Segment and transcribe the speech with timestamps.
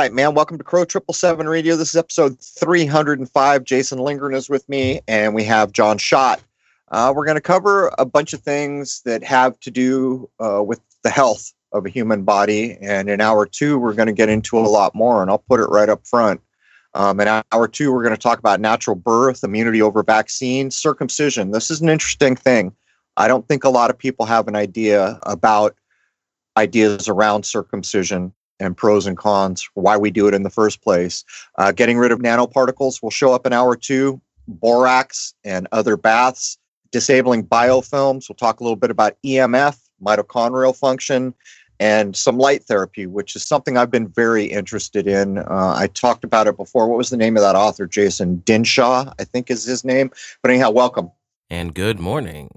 [0.00, 0.34] right, man.
[0.34, 1.76] Welcome to Crow Triple Seven Radio.
[1.76, 3.64] This is episode 305.
[3.64, 6.42] Jason Lingren is with me, and we have John Schott.
[6.88, 10.80] Uh, we're going to cover a bunch of things that have to do uh, with
[11.02, 12.78] the health of a human body.
[12.80, 15.60] And in hour two, we're going to get into a lot more, and I'll put
[15.60, 16.40] it right up front.
[16.94, 21.50] Um, in hour two, we're going to talk about natural birth, immunity over vaccine, circumcision.
[21.50, 22.74] This is an interesting thing.
[23.18, 25.76] I don't think a lot of people have an idea about
[26.56, 31.24] ideas around circumcision and pros and cons, why we do it in the first place.
[31.56, 36.58] Uh, getting rid of nanoparticles will show up in hour two, borax and other baths,
[36.92, 38.28] disabling biofilms.
[38.28, 41.34] We'll talk a little bit about EMF, mitochondrial function,
[41.78, 45.38] and some light therapy, which is something I've been very interested in.
[45.38, 46.86] Uh, I talked about it before.
[46.86, 47.86] What was the name of that author?
[47.86, 50.10] Jason Dinshaw, I think is his name.
[50.42, 51.10] But anyhow, welcome.
[51.48, 52.50] And good morning.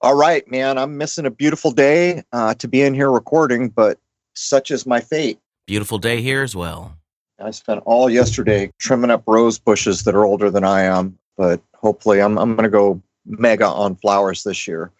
[0.00, 0.78] All right, man.
[0.78, 3.98] I'm missing a beautiful day uh, to be in here recording, but
[4.34, 5.38] such is my fate.
[5.66, 6.96] Beautiful day here as well.
[7.40, 11.60] I spent all yesterday trimming up rose bushes that are older than I am, but
[11.74, 14.90] hopefully I'm, I'm going to go mega on flowers this year.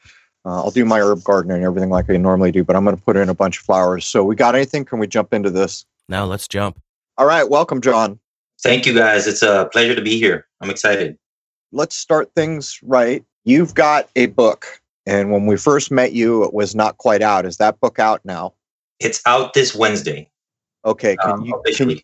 [0.45, 2.97] Uh, I'll do my herb gardening and everything like I normally do, but I'm going
[2.97, 4.05] to put in a bunch of flowers.
[4.05, 4.85] So, we got anything?
[4.85, 5.87] Can we jump into this?
[6.09, 6.81] Now let's jump.
[7.17, 7.49] All right.
[7.49, 8.19] Welcome, John.
[8.63, 9.27] Thank you, guys.
[9.27, 10.47] It's a pleasure to be here.
[10.61, 11.17] I'm excited.
[11.71, 13.25] Let's start things right.
[13.45, 17.47] You've got a book, and when we first met you, it was not quite out.
[17.47, 18.55] Is that book out now?
[19.03, 20.31] It's out this Wednesday.
[20.85, 21.17] Okay.
[21.17, 21.95] Can um, you, can officially.
[21.95, 22.01] you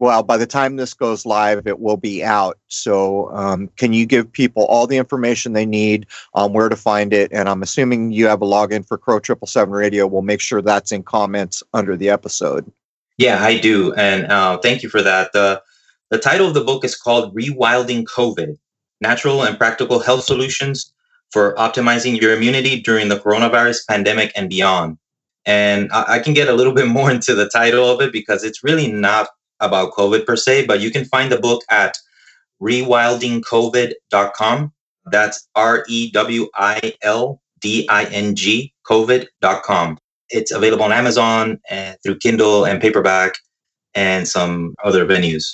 [0.00, 2.58] well, by the time this goes live, it will be out.
[2.66, 7.12] So, um, can you give people all the information they need on where to find
[7.12, 7.32] it?
[7.32, 10.06] And I'm assuming you have a login for Crow Triple Seven Radio.
[10.06, 12.70] We'll make sure that's in comments under the episode.
[13.18, 15.32] Yeah, I do, and uh, thank you for that.
[15.32, 15.62] the
[16.10, 18.58] The title of the book is called "Rewilding COVID:
[19.00, 20.92] Natural and Practical Health Solutions
[21.30, 24.98] for Optimizing Your Immunity During the Coronavirus Pandemic and Beyond."
[25.46, 28.44] And I, I can get a little bit more into the title of it because
[28.44, 29.28] it's really not
[29.60, 31.96] about COVID per se, but you can find the book at
[32.62, 34.72] rewildingcovid.com.
[35.10, 39.98] That's R E W I L D I N G, COVID.com.
[40.30, 43.34] It's available on Amazon and through Kindle and paperback
[43.94, 45.44] and some other venues.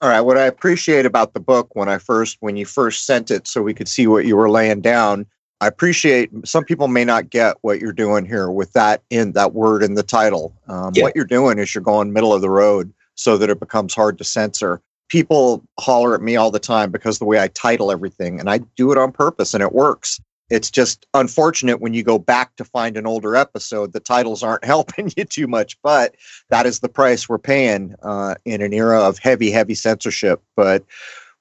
[0.00, 0.20] All right.
[0.20, 3.62] What I appreciate about the book when I first, when you first sent it, so
[3.62, 5.26] we could see what you were laying down.
[5.62, 9.54] I appreciate some people may not get what you're doing here with that in that
[9.54, 10.52] word in the title.
[10.66, 11.04] Um, Yeah.
[11.04, 14.18] What you're doing is you're going middle of the road so that it becomes hard
[14.18, 14.82] to censor.
[15.08, 18.58] People holler at me all the time because the way I title everything, and I
[18.76, 20.20] do it on purpose, and it works.
[20.50, 24.64] It's just unfortunate when you go back to find an older episode, the titles aren't
[24.74, 25.80] helping you too much.
[25.82, 26.16] But
[26.48, 30.42] that is the price we're paying uh, in an era of heavy, heavy censorship.
[30.56, 30.84] But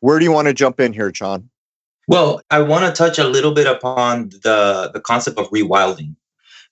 [0.02, 1.50] where do you want to jump in here, John?
[2.12, 6.18] Well, I want to touch a little bit upon the the concept of rewilding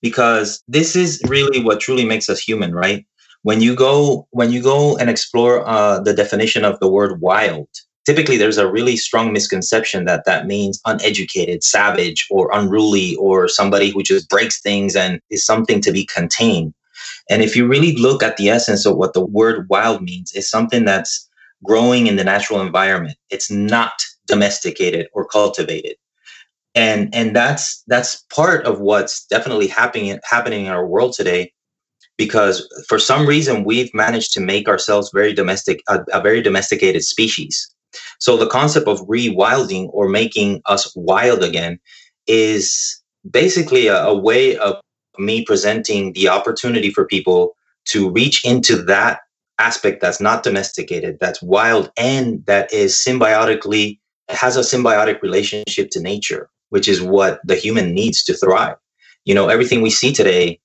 [0.02, 3.06] because this is really what truly makes us human, right?
[3.44, 7.70] When you go when you go and explore uh, the definition of the word wild,
[8.06, 13.92] typically there's a really strong misconception that that means uneducated, savage, or unruly, or somebody
[13.92, 16.74] who just breaks things and is something to be contained.
[17.30, 20.52] And if you really look at the essence of what the word wild means, it's
[20.52, 21.30] something that's
[21.64, 23.18] growing in the natural environment.
[23.30, 25.98] It's not domesticated or cultivated.
[26.76, 31.52] And and that's that's part of what's definitely happening happening in our world today
[32.18, 37.04] because for some reason we've managed to make ourselves very domestic a, a very domesticated
[37.04, 37.74] species.
[38.20, 41.80] So the concept of rewilding or making us wild again
[42.28, 44.80] is basically a, a way of
[45.18, 47.56] me presenting the opportunity for people
[47.86, 49.22] to reach into that
[49.60, 53.99] aspect that's not domesticated, that's wild, and that is symbiotically
[54.30, 58.76] has a symbiotic relationship to nature, which is what the human needs to thrive.
[59.26, 60.60] You know, everything we see today,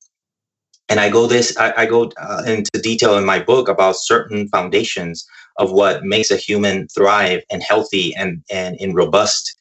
[0.88, 4.48] and I go this, I, I go uh, into detail in my book about certain
[4.48, 5.26] foundations
[5.56, 9.56] of what makes a human thrive and healthy and and in robust,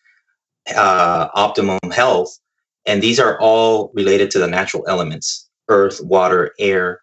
[0.76, 2.38] uh, optimum health.
[2.86, 7.00] And these are all related to the natural elements: earth, water, air,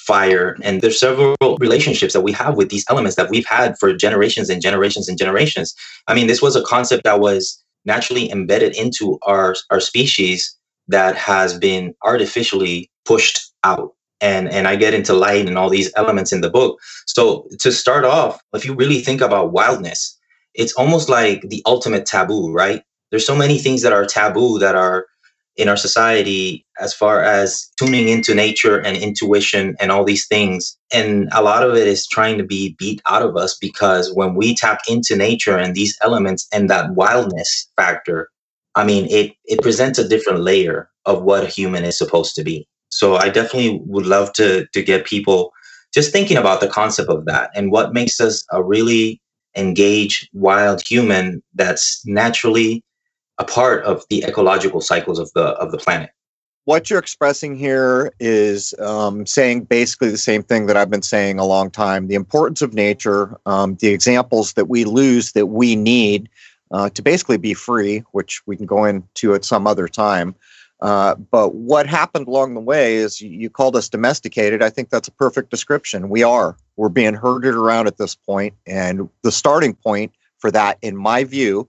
[0.00, 0.56] fire.
[0.62, 4.48] And there's several relationships that we have with these elements that we've had for generations
[4.48, 5.74] and generations and generations.
[6.06, 10.56] I mean this was a concept that was naturally embedded into our our species
[10.88, 13.92] that has been artificially pushed out.
[14.20, 16.78] And and i get into light and all these elements in the book.
[17.06, 20.16] So to start off if you really think about wildness
[20.54, 22.82] it's almost like the ultimate taboo right?
[23.10, 25.06] There's so many things that are taboo that are
[25.60, 30.76] in our society as far as tuning into nature and intuition and all these things.
[30.92, 34.34] And a lot of it is trying to be beat out of us because when
[34.34, 38.30] we tap into nature and these elements and that wildness factor,
[38.74, 42.42] I mean, it, it presents a different layer of what a human is supposed to
[42.42, 42.66] be.
[42.88, 45.52] So I definitely would love to to get people
[45.94, 49.20] just thinking about the concept of that and what makes us a really
[49.56, 52.82] engaged wild human that's naturally
[53.40, 56.10] a part of the ecological cycles of the of the planet
[56.64, 61.38] what you're expressing here is um, saying basically the same thing that I've been saying
[61.38, 65.74] a long time the importance of nature, um, the examples that we lose that we
[65.74, 66.28] need
[66.70, 70.34] uh, to basically be free, which we can go into at some other time.
[70.80, 74.62] Uh, but what happened along the way is you, called us domesticated.
[74.62, 76.08] I think that's a perfect description.
[76.08, 76.56] We are.
[76.76, 81.24] We're being herded around at this point, and the starting point for that, in my
[81.24, 81.68] view,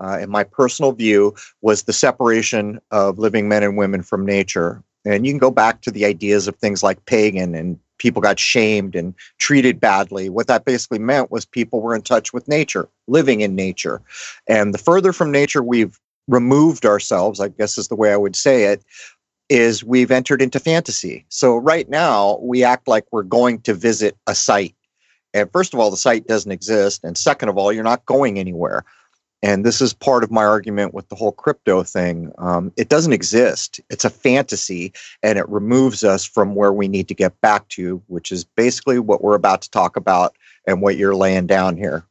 [0.00, 4.82] uh, in my personal view, was the separation of living men and women from nature.
[5.04, 8.38] And you can go back to the ideas of things like pagan and people got
[8.38, 10.28] shamed and treated badly.
[10.28, 14.02] What that basically meant was people were in touch with nature, living in nature.
[14.46, 18.36] And the further from nature we've removed ourselves, I guess is the way I would
[18.36, 18.82] say it,
[19.48, 21.26] is we've entered into fantasy.
[21.28, 24.74] So right now we act like we're going to visit a site.
[25.34, 27.04] And first of all, the site doesn't exist.
[27.04, 28.84] And second of all, you're not going anywhere.
[29.42, 32.30] And this is part of my argument with the whole crypto thing.
[32.38, 33.80] Um, it doesn't exist.
[33.88, 34.92] It's a fantasy,
[35.22, 38.98] and it removes us from where we need to get back to, which is basically
[38.98, 42.04] what we're about to talk about and what you're laying down here.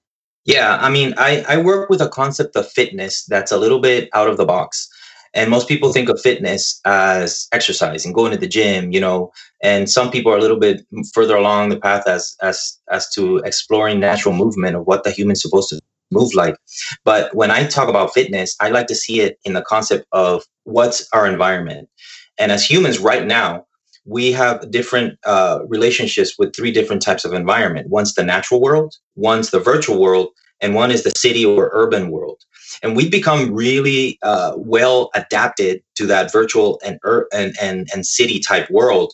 [0.46, 4.10] Yeah, I mean, I, I work with a concept of fitness that's a little bit
[4.14, 4.90] out of the box.
[5.36, 9.32] And most people think of fitness as exercise and going to the gym, you know,
[9.62, 10.82] and some people are a little bit
[11.14, 15.42] further along the path as as as to exploring natural movement of what the human's
[15.44, 15.80] supposed to
[16.12, 16.56] move like.
[17.04, 20.44] But when I talk about fitness, I like to see it in the concept of
[20.64, 21.90] what's our environment.
[22.38, 23.66] And as humans right now,
[24.06, 27.90] we have different uh, relationships with three different types of environment.
[27.90, 30.30] One's the natural world, one's the virtual world,
[30.62, 32.42] and one is the city or urban world.
[32.82, 38.06] And we've become really uh, well adapted to that virtual and, ur- and, and, and
[38.06, 39.14] city type world.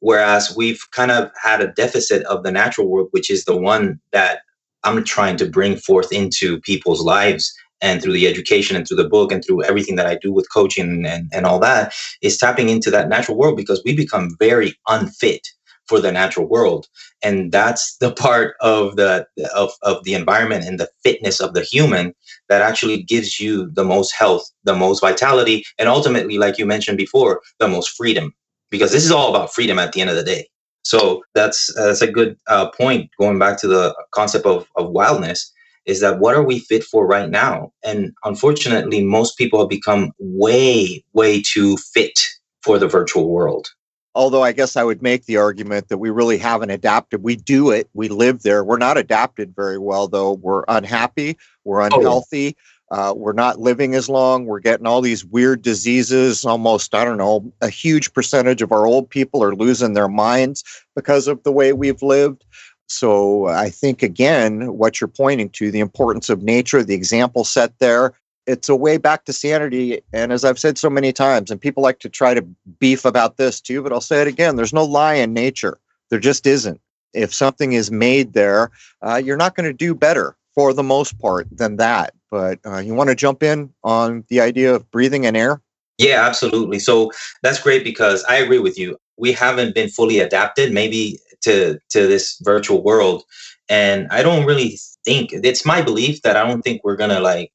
[0.00, 4.00] Whereas we've kind of had a deficit of the natural world, which is the one
[4.12, 4.40] that
[4.84, 9.08] I'm trying to bring forth into people's lives and through the education and through the
[9.08, 12.68] book and through everything that I do with coaching and, and all that is tapping
[12.68, 15.46] into that natural world because we become very unfit
[15.86, 16.86] for the natural world.
[17.22, 21.62] And that's the part of the of, of the environment and the fitness of the
[21.62, 22.14] human
[22.48, 26.98] that actually gives you the most health, the most vitality, and ultimately, like you mentioned
[26.98, 28.34] before, the most freedom.
[28.70, 30.46] Because this is all about freedom at the end of the day.
[30.82, 33.10] So that's that's a good uh, point.
[33.18, 35.52] Going back to the concept of, of wildness,
[35.88, 37.72] is that what are we fit for right now?
[37.82, 42.20] And unfortunately, most people have become way, way too fit
[42.62, 43.68] for the virtual world.
[44.14, 47.22] Although I guess I would make the argument that we really haven't adapted.
[47.22, 48.64] We do it, we live there.
[48.64, 50.32] We're not adapted very well, though.
[50.34, 52.56] We're unhappy, we're unhealthy.
[52.58, 52.62] Oh.
[52.90, 54.46] Uh, we're not living as long.
[54.46, 56.44] We're getting all these weird diseases.
[56.44, 60.64] Almost, I don't know, a huge percentage of our old people are losing their minds
[60.96, 62.44] because of the way we've lived.
[62.88, 67.78] So I think, again, what you're pointing to, the importance of nature, the example set
[67.78, 68.14] there,
[68.46, 70.00] it's a way back to sanity.
[70.14, 72.42] And as I've said so many times, and people like to try to
[72.80, 75.78] beef about this too, but I'll say it again there's no lie in nature.
[76.08, 76.80] There just isn't.
[77.12, 78.70] If something is made there,
[79.02, 82.14] uh, you're not going to do better for the most part than that.
[82.30, 85.62] But uh, you want to jump in on the idea of breathing in air?
[85.98, 86.78] Yeah, absolutely.
[86.78, 87.10] So
[87.42, 88.96] that's great because I agree with you.
[89.16, 93.24] We haven't been fully adapted, maybe to to this virtual world,
[93.68, 97.52] and I don't really think it's my belief that I don't think we're gonna like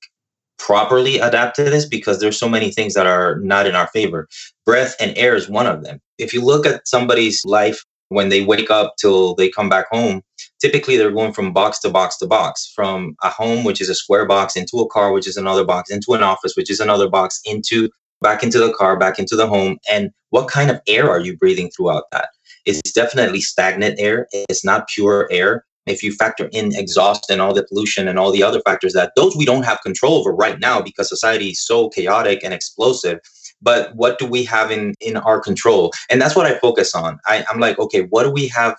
[0.58, 4.28] properly adapt to this because there's so many things that are not in our favor.
[4.66, 6.00] Breath and air is one of them.
[6.18, 10.22] If you look at somebody's life when they wake up till they come back home,
[10.64, 13.96] typically they're going from box to box to box, from a home, which is a
[13.96, 17.10] square box, into a car, which is another box, into an office, which is another
[17.10, 17.90] box, into
[18.22, 19.78] back into the car, back into the home.
[19.92, 22.30] And what kind of air are you breathing throughout that?
[22.66, 24.28] It's definitely stagnant air.
[24.32, 25.66] It's not pure air.
[25.86, 29.12] If you factor in exhaust and all the pollution and all the other factors that
[29.18, 33.20] those we don't have control over right now because society is so chaotic and explosive.
[33.62, 35.92] But what do we have in in our control?
[36.10, 37.20] And that's what I focus on.
[37.28, 38.78] I, I'm like, okay, what do we have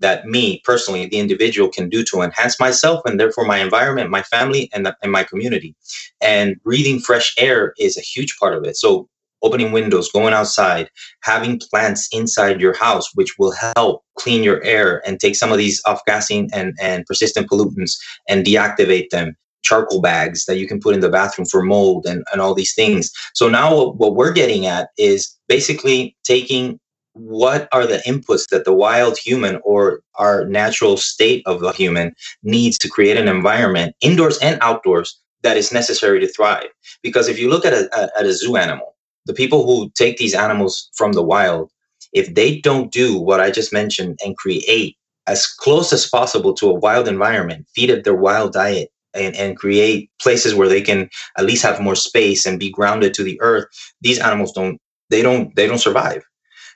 [0.00, 4.22] that me personally, the individual, can do to enhance myself and therefore my environment, my
[4.22, 5.74] family, and, the, and my community.
[6.20, 8.76] And breathing fresh air is a huge part of it.
[8.76, 9.08] So,
[9.42, 10.90] opening windows, going outside,
[11.22, 15.58] having plants inside your house, which will help clean your air and take some of
[15.58, 17.92] these off gassing and, and persistent pollutants
[18.28, 19.36] and deactivate them.
[19.62, 22.74] Charcoal bags that you can put in the bathroom for mold and, and all these
[22.74, 23.12] things.
[23.34, 26.80] So now what, what we're getting at is basically taking
[27.18, 32.12] what are the inputs that the wild human or our natural state of the human
[32.42, 36.68] needs to create an environment indoors and outdoors that is necessary to thrive
[37.02, 38.96] because if you look at a, at a zoo animal
[39.26, 41.70] the people who take these animals from the wild
[42.12, 44.96] if they don't do what I just mentioned and create
[45.26, 49.56] as close as possible to a wild environment, feed it their wild diet, and, and
[49.56, 53.40] create places where they can at least have more space and be grounded to the
[53.40, 53.66] earth,
[54.00, 54.78] these animals don't
[55.10, 56.22] they don't they don't survive.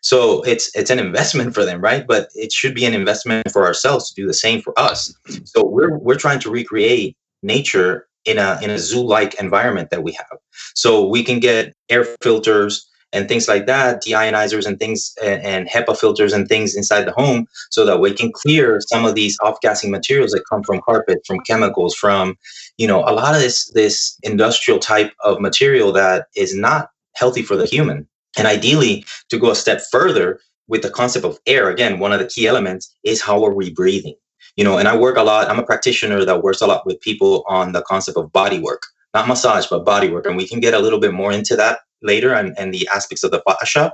[0.02, 2.06] So it's it's an investment for them, right?
[2.06, 5.14] But it should be an investment for ourselves to do the same for us.
[5.44, 10.12] So we're we're trying to recreate nature in a in a zoo-like environment that we
[10.12, 10.38] have.
[10.75, 15.68] So we can get air filters and things like that, deionizers and things, and, and,
[15.68, 19.38] HEPA filters and things inside the home, so that we can clear some of these
[19.42, 22.37] off-gassing materials that come from carpet, from chemicals, from
[22.78, 27.42] you know a lot of this this industrial type of material that is not healthy
[27.42, 28.09] for the human.
[28.38, 32.18] And ideally, to go a step further with the concept of air, again, one of
[32.18, 34.14] the key elements is how are we breathing?
[34.56, 35.48] You know, and I work a lot.
[35.48, 38.82] I'm a practitioner that works a lot with people on the concept of body work
[39.14, 40.26] not massage, but body work.
[40.26, 43.22] And we can get a little bit more into that later and, and the aspects
[43.22, 43.92] of the fascia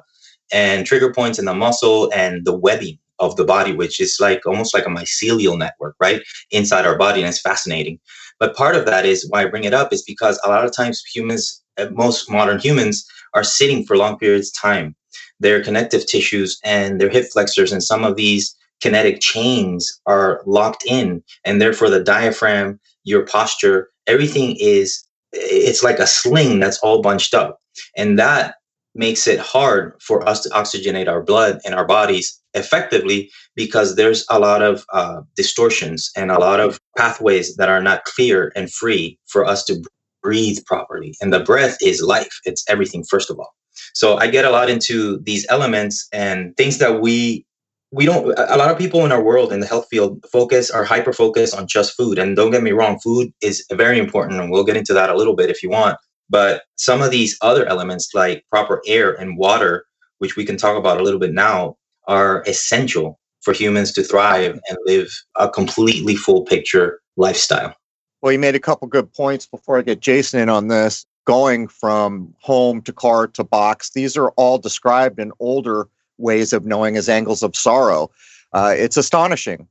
[0.52, 4.46] and trigger points in the muscle and the webbing of the body, which is like
[4.46, 6.22] almost like a mycelial network, right?
[6.50, 7.20] Inside our body.
[7.20, 7.98] And it's fascinating.
[8.38, 10.72] But part of that is why I bring it up is because a lot of
[10.72, 13.04] times humans, uh, most modern humans,
[13.34, 14.94] are sitting for long periods of time.
[15.40, 20.84] Their connective tissues and their hip flexors and some of these kinetic chains are locked
[20.86, 21.22] in.
[21.44, 27.34] And therefore, the diaphragm, your posture, everything is it's like a sling that's all bunched
[27.34, 27.60] up.
[27.96, 28.54] And that
[28.94, 34.24] makes it hard for us to oxygenate our blood and our bodies effectively because there's
[34.30, 38.72] a lot of uh, distortions and a lot of pathways that are not clear and
[38.72, 39.80] free for us to
[40.22, 41.14] breathe properly.
[41.20, 43.50] And the breath is life, it's everything, first of all.
[43.94, 47.46] So I get a lot into these elements and things that we
[47.90, 50.84] we don't a lot of people in our world in the health field focus are
[50.84, 54.50] hyper focused on just food and don't get me wrong food is very important and
[54.50, 55.96] we'll get into that a little bit if you want
[56.28, 59.84] but some of these other elements like proper air and water
[60.18, 64.60] which we can talk about a little bit now are essential for humans to thrive
[64.68, 67.74] and live a completely full picture lifestyle
[68.20, 71.68] well you made a couple good points before i get jason in on this going
[71.68, 76.96] from home to car to box these are all described in older ways of knowing
[76.96, 78.10] as angles of sorrow.
[78.52, 79.66] Uh, it's astonishing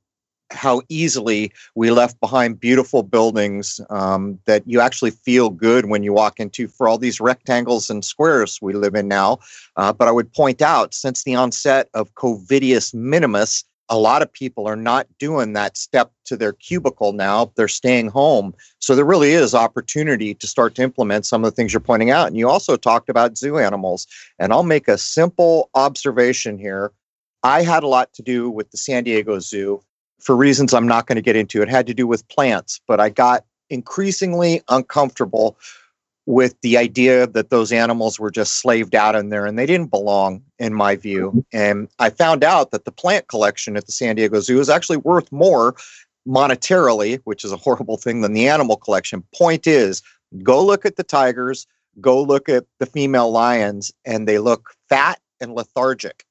[0.50, 6.14] how easily we left behind beautiful buildings um, that you actually feel good when you
[6.14, 9.40] walk into for all these rectangles and squares we live in now.
[9.76, 14.32] Uh, but I would point out, since the onset of Covidius minimus, a lot of
[14.32, 17.52] people are not doing that step to their cubicle now.
[17.56, 18.54] They're staying home.
[18.80, 22.12] So there really is opportunity to start to implement some of the things you're pointing
[22.12, 22.28] out.
[22.28, 24.08] And you also talked about zoo animals.
[24.40, 26.92] And I'll make a simple observation here.
[27.44, 29.82] I had a lot to do with the San Diego Zoo
[30.20, 31.62] for reasons I'm not going to get into.
[31.62, 35.58] It had to do with plants, but I got increasingly uncomfortable
[36.28, 39.90] with the idea that those animals were just slaved out in there and they didn't
[39.90, 41.30] belong in my view.
[41.30, 41.40] Mm-hmm.
[41.54, 44.98] and i found out that the plant collection at the san diego zoo is actually
[44.98, 45.76] worth more
[46.28, 49.24] monetarily which is a horrible thing than the animal collection.
[49.34, 50.04] Point is
[50.44, 51.66] go look at the tigers
[52.02, 56.26] go look at the female lions and they look fat and lethargic.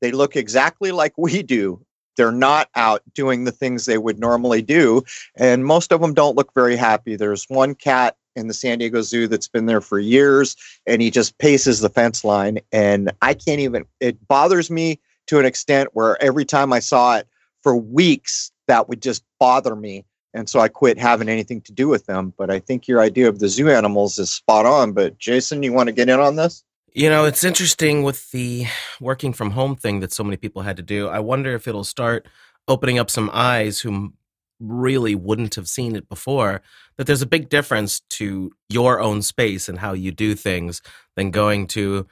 [0.00, 1.80] They look exactly like we do.
[2.16, 5.04] They're not out doing the things they would normally do
[5.36, 7.14] and most of them don't look very happy.
[7.14, 10.54] There's one cat in the San Diego Zoo that's been there for years,
[10.86, 12.58] and he just paces the fence line.
[12.70, 17.16] And I can't even, it bothers me to an extent where every time I saw
[17.16, 17.26] it
[17.62, 20.04] for weeks, that would just bother me.
[20.34, 22.34] And so I quit having anything to do with them.
[22.36, 24.92] But I think your idea of the zoo animals is spot on.
[24.92, 26.62] But Jason, you want to get in on this?
[26.92, 28.66] You know, it's interesting with the
[29.00, 31.08] working from home thing that so many people had to do.
[31.08, 32.26] I wonder if it'll start
[32.68, 34.12] opening up some eyes who
[34.60, 36.62] really wouldn't have seen it before
[36.96, 40.80] that there's a big difference to your own space and how you do things
[41.14, 42.06] than going to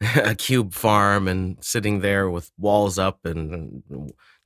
[0.24, 3.82] a cube farm and sitting there with walls up and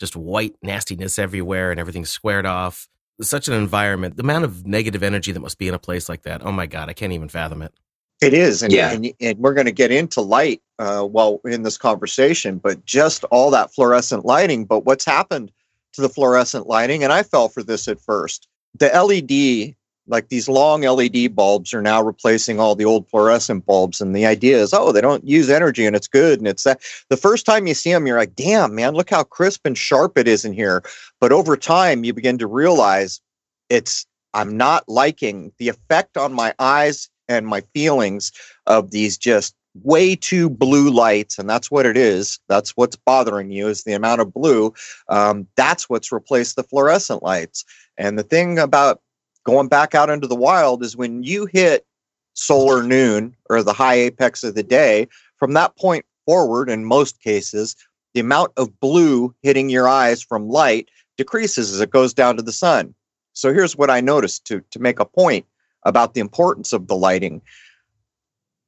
[0.00, 2.88] just white nastiness everywhere and everything squared off
[3.20, 6.22] such an environment the amount of negative energy that must be in a place like
[6.22, 7.72] that oh my god i can't even fathom it
[8.20, 8.92] it is and, yeah.
[8.92, 13.22] and, and we're going to get into light uh, while in this conversation but just
[13.24, 15.52] all that fluorescent lighting but what's happened
[15.94, 17.02] to the fluorescent lighting.
[17.02, 18.48] And I fell for this at first.
[18.78, 19.74] The LED,
[20.06, 24.00] like these long LED bulbs, are now replacing all the old fluorescent bulbs.
[24.00, 26.38] And the idea is, oh, they don't use energy and it's good.
[26.38, 29.22] And it's that the first time you see them, you're like, damn, man, look how
[29.22, 30.82] crisp and sharp it is in here.
[31.20, 33.20] But over time, you begin to realize
[33.70, 38.32] it's, I'm not liking the effect on my eyes and my feelings
[38.66, 43.50] of these just way too blue lights and that's what it is that's what's bothering
[43.50, 44.72] you is the amount of blue
[45.08, 47.64] um, that's what's replaced the fluorescent lights
[47.98, 49.00] and the thing about
[49.44, 51.84] going back out into the wild is when you hit
[52.34, 57.20] solar noon or the high apex of the day from that point forward in most
[57.20, 57.76] cases,
[58.14, 62.42] the amount of blue hitting your eyes from light decreases as it goes down to
[62.42, 62.94] the sun.
[63.32, 65.46] So here's what I noticed to, to make a point
[65.84, 67.42] about the importance of the lighting.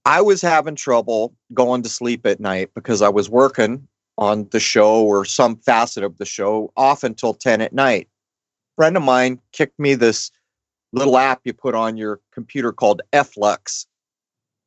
[0.06, 4.60] I was having trouble going to sleep at night because I was working on the
[4.60, 8.06] show or some facet of the show off until 10 at night.
[8.06, 10.30] A friend of mine kicked me this
[10.92, 13.84] little app you put on your computer called FLux.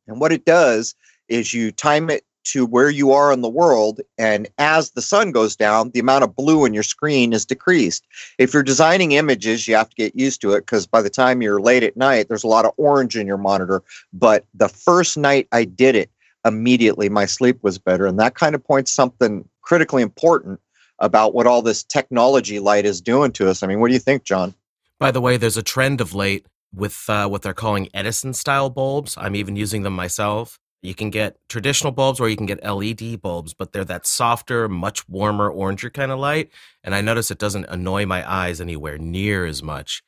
[0.09, 0.93] And what it does
[1.29, 4.01] is you time it to where you are in the world.
[4.17, 8.07] And as the sun goes down, the amount of blue in your screen is decreased.
[8.37, 11.41] If you're designing images, you have to get used to it because by the time
[11.41, 13.83] you're late at night, there's a lot of orange in your monitor.
[14.13, 16.09] But the first night I did it,
[16.45, 18.05] immediately my sleep was better.
[18.05, 20.59] And that kind of points something critically important
[20.99, 23.63] about what all this technology light is doing to us.
[23.63, 24.53] I mean, what do you think, John?
[24.99, 28.69] By the way, there's a trend of late with uh, what they're calling Edison style
[28.69, 29.15] bulbs.
[29.17, 30.59] I'm even using them myself.
[30.81, 34.69] You can get traditional bulbs or you can get LED bulbs, but they're that softer,
[34.69, 36.51] much warmer, oranger kind of light.
[36.83, 40.03] And I notice it doesn't annoy my eyes anywhere near as much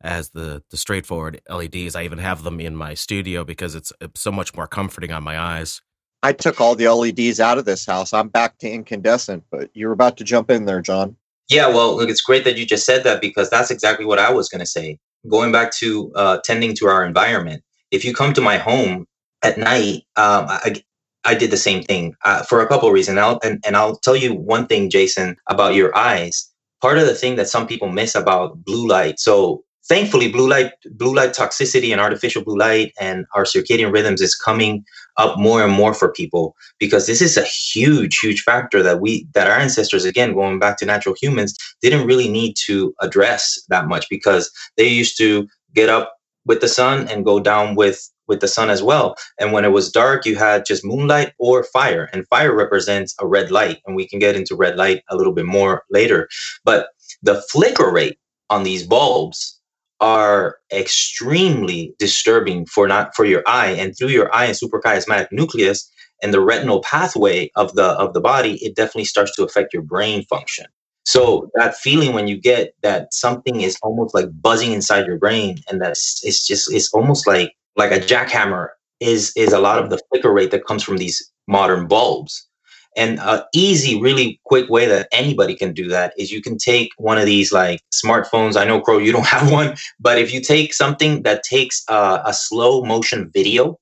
[0.00, 1.94] as the the straightforward LEDs.
[1.94, 5.38] I even have them in my studio because it's so much more comforting on my
[5.38, 5.80] eyes.
[6.22, 8.12] I took all the LEDs out of this house.
[8.12, 11.16] I'm back to incandescent, but you're about to jump in there, John.
[11.48, 14.32] Yeah, well, look, it's great that you just said that because that's exactly what I
[14.32, 14.98] was going to say.
[15.28, 17.62] Going back to uh, tending to our environment,
[17.92, 19.06] if you come to my home
[19.46, 20.82] at night, um, I,
[21.24, 23.18] I did the same thing uh, for a couple of reasons.
[23.18, 26.50] I'll, and, and I'll tell you one thing, Jason, about your eyes.
[26.82, 29.20] Part of the thing that some people miss about blue light.
[29.20, 34.20] So thankfully, blue light, blue light toxicity and artificial blue light and our circadian rhythms
[34.20, 34.84] is coming
[35.16, 39.28] up more and more for people because this is a huge, huge factor that we,
[39.34, 43.86] that our ancestors, again, going back to natural humans, didn't really need to address that
[43.86, 48.40] much because they used to get up with the sun and go down with with
[48.40, 49.16] the sun as well.
[49.38, 52.08] And when it was dark, you had just moonlight or fire.
[52.12, 53.78] And fire represents a red light.
[53.86, 56.28] And we can get into red light a little bit more later.
[56.64, 56.88] But
[57.22, 58.18] the flicker rate
[58.50, 59.56] on these bulbs
[60.00, 65.90] are extremely disturbing for not for your eye and through your eye and suprachiasmatic nucleus
[66.22, 69.82] and the retinal pathway of the of the body it definitely starts to affect your
[69.82, 70.66] brain function
[71.04, 75.56] so that feeling when you get that something is almost like buzzing inside your brain
[75.70, 78.68] and that's it's just it's almost like like a jackhammer
[79.00, 82.48] is is a lot of the flicker rate that comes from these modern bulbs.
[82.96, 86.88] And a easy really quick way that anybody can do that is you can take
[86.96, 88.56] one of these like smartphones.
[88.56, 92.32] I know crow you don't have one but if you take something that takes a
[92.32, 93.78] slow motion video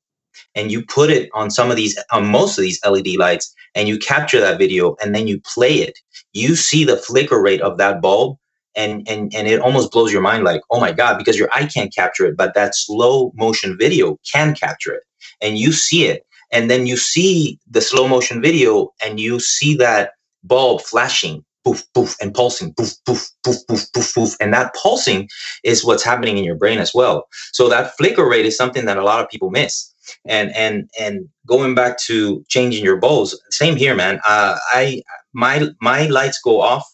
[0.54, 3.88] and you put it on some of these on most of these led lights and
[3.88, 5.98] you capture that video and then you play it
[6.32, 8.36] you see the flicker rate of that bulb
[8.76, 11.66] and and and it almost blows your mind like oh my god because your eye
[11.66, 15.02] can't capture it but that slow motion video can capture it.
[15.40, 19.74] And you see it and then you see the slow motion video and you see
[19.76, 20.12] that
[20.44, 24.36] bulb flashing poof poof and pulsing poof poof poof poof poof poof.
[24.40, 25.28] And that pulsing
[25.64, 27.26] is what's happening in your brain as well.
[27.52, 29.92] So that flicker rate is something that a lot of people miss.
[30.26, 34.20] And and and going back to changing your bulbs same here man.
[34.26, 36.84] Uh, i my my lights go off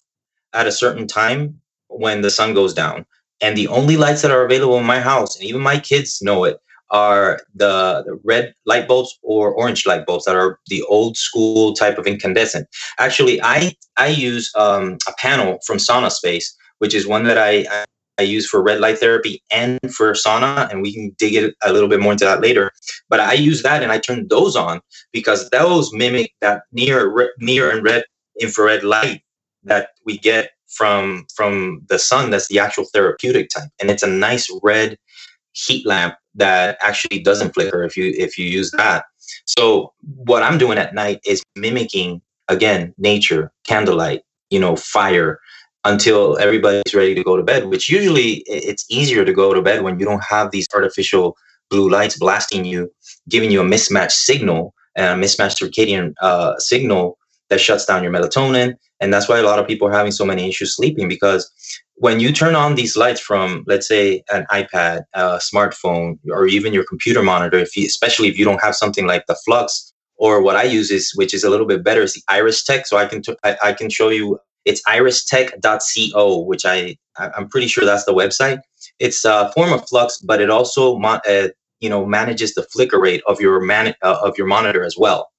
[0.55, 1.61] at a certain time
[1.91, 3.05] when the sun goes down.
[3.43, 6.45] And the only lights that are available in my house, and even my kids know
[6.45, 6.59] it,
[6.91, 11.73] are the, the, red light bulbs or orange light bulbs that are the old school
[11.73, 12.67] type of incandescent.
[12.99, 16.47] Actually, I I use um, a panel from SaunaSpace,
[16.79, 17.67] which is one that I,
[18.19, 21.73] I use for red light therapy and for sauna, and we can dig it a
[21.73, 22.73] little bit more into that later.
[23.09, 24.81] But I use that and I turn those on
[25.13, 28.05] because those mimic that near near and red
[28.41, 29.23] infrared light
[29.65, 33.69] that we get from from the sun that's the actual therapeutic type.
[33.81, 34.97] And it's a nice red
[35.53, 39.05] heat lamp that actually doesn't flicker if you if you use that.
[39.47, 45.39] So what i'm doing at night is mimicking again nature candlelight you know fire
[45.85, 49.83] until everybody's ready to go to bed which usually it's easier to go to bed
[49.83, 51.37] when you don't have these artificial
[51.71, 52.91] blue lights blasting you
[53.29, 57.17] giving you a mismatched signal and a mismatched circadian uh, signal
[57.49, 60.25] that shuts down your melatonin and that's why a lot of people are having so
[60.25, 61.51] many issues sleeping because
[61.97, 66.73] when you turn on these lights from let's say an ipad a smartphone or even
[66.73, 70.43] your computer monitor if you, especially if you don't have something like the flux or
[70.43, 72.87] what i use is which is a little bit better is the iris tech.
[72.87, 78.05] So i can I, can show you it's iristech.co which i i'm pretty sure that's
[78.05, 78.61] the website.
[78.99, 81.49] It's a form of flux but it also uh,
[81.81, 85.31] you know manages the flicker rate of your man uh, of your monitor as well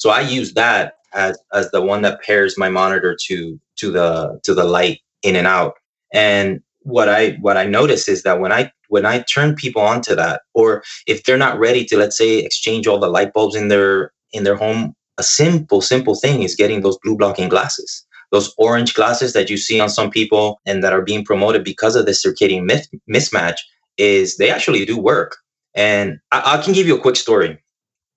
[0.00, 4.40] so i use that as as the one that pairs my monitor to to the
[4.44, 5.74] to the light in and out.
[6.12, 10.14] And what I what I notice is that when I when I turn people onto
[10.16, 13.68] that, or if they're not ready to let's say exchange all the light bulbs in
[13.68, 18.06] their in their home a simple, simple thing is getting those blue blocking glasses.
[18.32, 21.96] Those orange glasses that you see on some people and that are being promoted because
[21.96, 23.56] of the circadian myth- mismatch
[23.98, 25.36] is they actually do work.
[25.74, 27.58] And I, I can give you a quick story.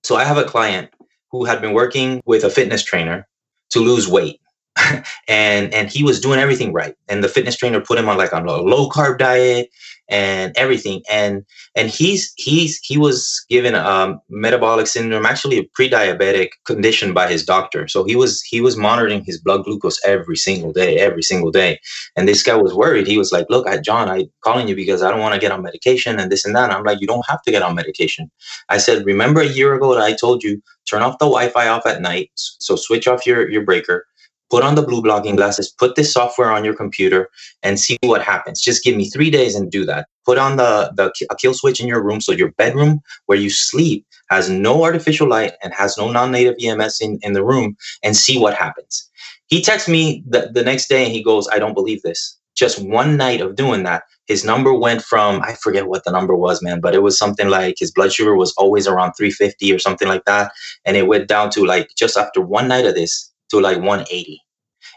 [0.03, 0.91] So I have a client
[1.33, 3.27] who had been working with a fitness trainer
[3.71, 4.39] to lose weight.
[5.27, 8.33] and and he was doing everything right and the fitness trainer put him on like
[8.33, 9.69] on a low carb diet
[10.13, 11.01] and everything.
[11.09, 11.43] And
[11.75, 17.43] and he's he's he was given um metabolic syndrome actually a pre-diabetic condition by his
[17.43, 17.87] doctor.
[17.87, 21.79] So he was he was monitoring his blood glucose every single day every single day.
[22.15, 23.07] And this guy was worried.
[23.07, 25.51] He was like look I, john i'm calling you because i don't want to get
[25.51, 26.65] on medication and this and that.
[26.65, 28.29] And i'm like you don't have to get on medication.
[28.69, 31.87] I said remember a year ago that i told you turn off the wi-fi off
[31.87, 34.05] at night so switch off your your breaker
[34.53, 37.27] put on the blue blocking glasses, put this software on your computer
[37.63, 38.61] and see what happens.
[38.61, 40.05] Just give me three days and do that.
[40.27, 43.49] Put on the, the a kill switch in your room so your bedroom where you
[43.49, 48.15] sleep has no artificial light and has no non-native EMS in, in the room and
[48.15, 49.09] see what happens.
[49.47, 52.37] He texts me the, the next day and he goes, I don't believe this.
[52.53, 56.35] Just one night of doing that, his number went from, I forget what the number
[56.35, 59.79] was, man, but it was something like his blood sugar was always around 350 or
[59.79, 60.51] something like that.
[60.85, 64.41] And it went down to like just after one night of this, to like 180.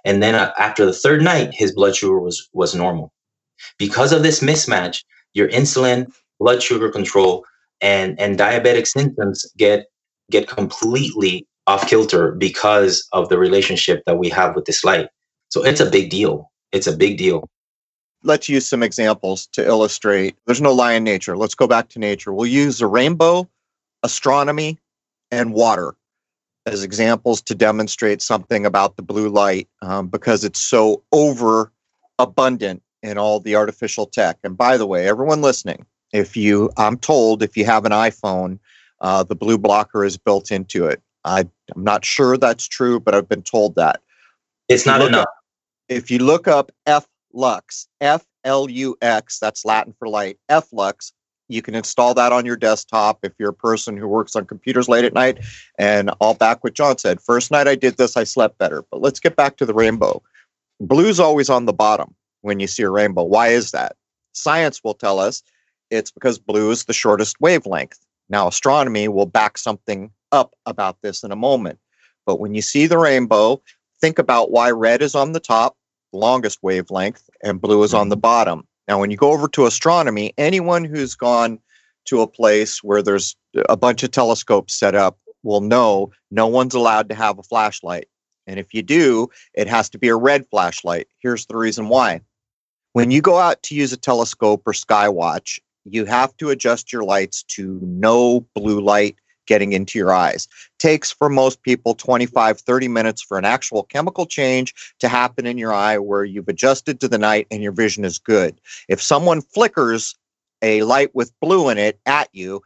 [0.05, 3.13] And then uh, after the third night, his blood sugar was, was normal.
[3.79, 6.07] Because of this mismatch, your insulin,
[6.41, 7.45] blood sugar control,
[7.81, 9.87] and, and diabetic symptoms get,
[10.31, 15.09] get completely off kilter because of the relationship that we have with this light.
[15.49, 16.51] So it's a big deal.
[16.73, 17.49] It's a big deal.
[18.23, 20.37] Let's use some examples to illustrate.
[20.47, 21.37] There's no lie in nature.
[21.37, 22.33] Let's go back to nature.
[22.33, 23.49] We'll use the rainbow,
[24.03, 24.79] astronomy,
[25.31, 25.95] and water
[26.67, 31.73] as examples to demonstrate something about the blue light um, because it's so over
[32.19, 34.37] abundant in all the artificial tech.
[34.43, 38.59] And by the way, everyone listening, if you, I'm told, if you have an iPhone,
[39.01, 41.01] uh, the blue blocker is built into it.
[41.25, 44.01] I, am not sure that's true, but I've been told that.
[44.69, 45.23] It's not enough.
[45.23, 45.35] Up,
[45.89, 50.73] if you look up F Lux, F L U X, that's Latin for light, F
[50.73, 51.13] Lux,
[51.49, 54.89] you can install that on your desktop if you're a person who works on computers
[54.89, 55.39] late at night.
[55.79, 57.21] And all back what John said.
[57.21, 58.85] First night I did this, I slept better.
[58.91, 60.23] But let's get back to the rainbow.
[60.81, 63.23] Blue's always on the bottom when you see a rainbow.
[63.23, 63.97] Why is that?
[64.33, 65.43] Science will tell us
[65.91, 67.99] it's because blue is the shortest wavelength.
[68.29, 71.79] Now, astronomy will back something up about this in a moment.
[72.27, 73.63] But when you see the rainbow,
[74.01, 75.77] think about why red is on the top,
[76.13, 78.21] longest wavelength, and blue is on the mm-hmm.
[78.21, 78.67] bottom.
[78.89, 81.59] Now, when you go over to astronomy, anyone who's gone
[82.07, 83.37] to a place where there's
[83.69, 88.09] a bunch of telescopes set up will know no one's allowed to have a flashlight.
[88.47, 91.09] And if you do, it has to be a red flashlight.
[91.19, 92.21] Here's the reason why.
[92.93, 97.05] When you go out to use a telescope or skywatch, you have to adjust your
[97.05, 99.17] lights to no blue light
[99.47, 100.49] getting into your eyes.
[100.79, 105.59] Takes for most people 25, 30 minutes for an actual chemical change to happen in
[105.59, 108.61] your eye where you've adjusted to the night and your vision is good.
[108.89, 110.15] If someone flickers
[110.63, 112.63] a light with blue in it at you,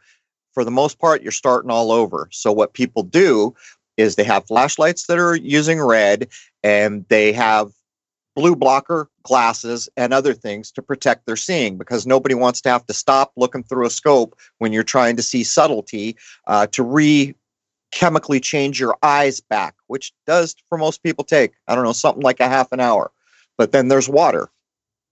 [0.53, 2.27] for the most part, you're starting all over.
[2.31, 3.55] So, what people do
[3.97, 6.27] is they have flashlights that are using red
[6.63, 7.71] and they have
[8.35, 12.85] blue blocker glasses and other things to protect their seeing because nobody wants to have
[12.85, 16.15] to stop looking through a scope when you're trying to see subtlety
[16.47, 17.35] uh, to re
[17.91, 22.23] chemically change your eyes back, which does for most people take, I don't know, something
[22.23, 23.11] like a half an hour.
[23.57, 24.49] But then there's water.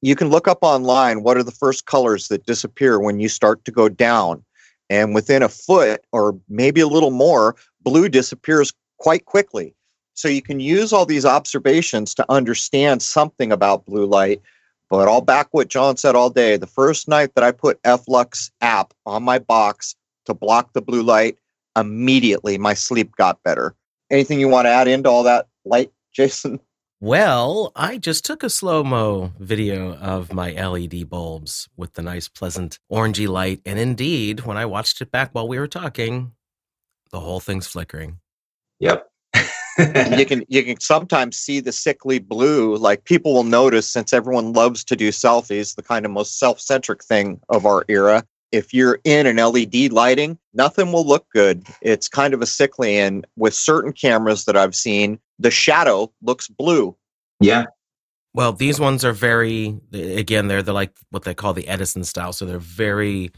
[0.01, 3.65] You can look up online what are the first colors that disappear when you start
[3.65, 4.43] to go down.
[4.89, 9.75] And within a foot or maybe a little more, blue disappears quite quickly.
[10.19, 14.41] So you can use all these observations to understand something about blue light.
[14.89, 16.57] But I'll back what John said all day.
[16.57, 21.03] The first night that I put FLux app on my box to block the blue
[21.03, 21.37] light,
[21.77, 23.75] immediately my sleep got better.
[24.11, 26.59] Anything you want to add into all that light, Jason?
[26.99, 32.27] Well, I just took a slow mo video of my LED bulbs with the nice,
[32.27, 33.61] pleasant orangey light.
[33.65, 36.33] And indeed, when I watched it back while we were talking,
[37.09, 38.19] the whole thing's flickering.
[38.81, 39.08] Yep
[40.17, 42.75] you can you can sometimes see the sickly blue.
[42.75, 47.03] Like people will notice since everyone loves to do selfies, the kind of most self-centric
[47.03, 48.23] thing of our era.
[48.51, 51.67] If you're in an LED lighting, nothing will look good.
[51.81, 52.97] It's kind of a sickly.
[52.97, 56.95] And with certain cameras that I've seen, the shadow looks blue.
[57.39, 57.65] Yeah.
[58.33, 62.33] Well, these ones are very again, they're the like what they call the Edison style.
[62.33, 63.31] So they're very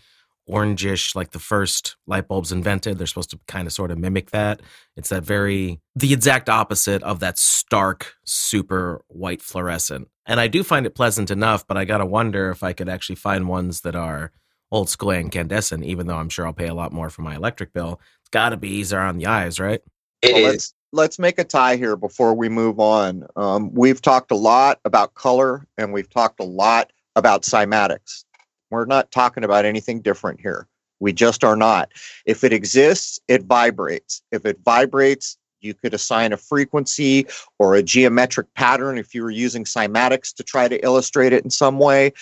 [0.49, 2.97] orangish, like the first light bulbs invented.
[2.97, 4.61] They're supposed to kind of sort of mimic that.
[4.95, 10.07] It's that very, the exact opposite of that stark, super white fluorescent.
[10.25, 12.89] And I do find it pleasant enough, but I got to wonder if I could
[12.89, 14.31] actually find ones that are
[14.71, 17.73] old school incandescent, even though I'm sure I'll pay a lot more for my electric
[17.73, 17.99] bill.
[18.21, 19.81] It's got to be easier on the eyes, right?
[20.21, 23.25] It well, let's let's make a tie here before we move on.
[23.35, 28.23] Um, we've talked a lot about color, and we've talked a lot about cymatics.
[28.71, 30.67] We're not talking about anything different here.
[30.99, 31.91] We just are not.
[32.25, 34.21] If it exists, it vibrates.
[34.31, 37.27] If it vibrates, you could assign a frequency
[37.59, 41.49] or a geometric pattern if you were using cymatics to try to illustrate it in
[41.49, 42.13] some way.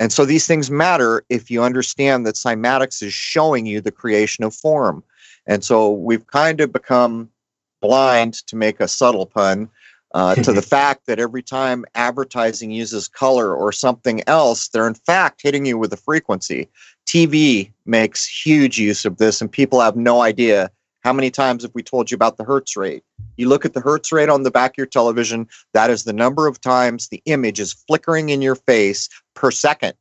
[0.00, 4.44] And so these things matter if you understand that cymatics is showing you the creation
[4.44, 5.02] of form.
[5.46, 7.30] And so we've kind of become
[7.80, 9.68] blind to make a subtle pun
[10.14, 14.94] uh, to the fact that every time advertising uses color or something else, they're in
[14.94, 16.68] fact hitting you with a frequency.
[17.06, 21.74] TV makes huge use of this, and people have no idea how many times have
[21.74, 23.02] we told you about the hertz rate?
[23.36, 26.12] You look at the hertz rate on the back of your television, that is the
[26.12, 29.94] number of times the image is flickering in your face per second.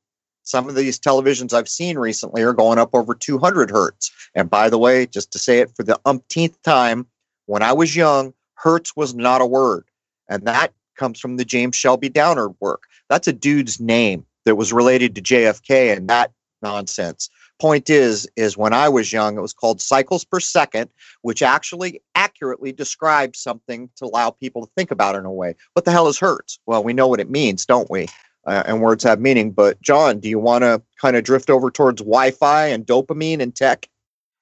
[0.44, 4.12] Some of these televisions I've seen recently are going up over 200 hertz.
[4.34, 7.06] And by the way, just to say it for the umpteenth time,
[7.46, 9.86] when I was young, hertz was not a word.
[10.30, 12.84] And that comes from the James Shelby Downard work.
[13.10, 17.30] That's a dude's name that was related to JFK and that nonsense.
[17.60, 20.90] Point is is when i was young it was called cycles per second
[21.22, 25.56] which actually accurately describes something to allow people to think about it in a way.
[25.74, 26.60] What the hell is hertz?
[26.66, 28.08] Well we know what it means don't we?
[28.46, 29.52] Uh, and words have meaning.
[29.52, 33.56] But john do you want to kind of drift over towards wi-fi and dopamine and
[33.56, 33.90] tech?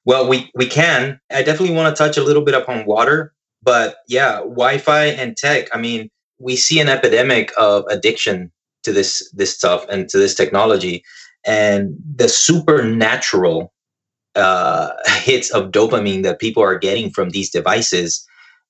[0.03, 1.19] Well we we can.
[1.31, 3.33] I definitely want to touch a little bit upon water
[3.65, 8.51] but yeah wi-fi and tech i mean we see an epidemic of addiction
[8.85, 11.03] to this this stuff and to this technology.
[11.45, 13.73] And the supernatural
[14.35, 14.91] uh,
[15.23, 18.25] hits of dopamine that people are getting from these devices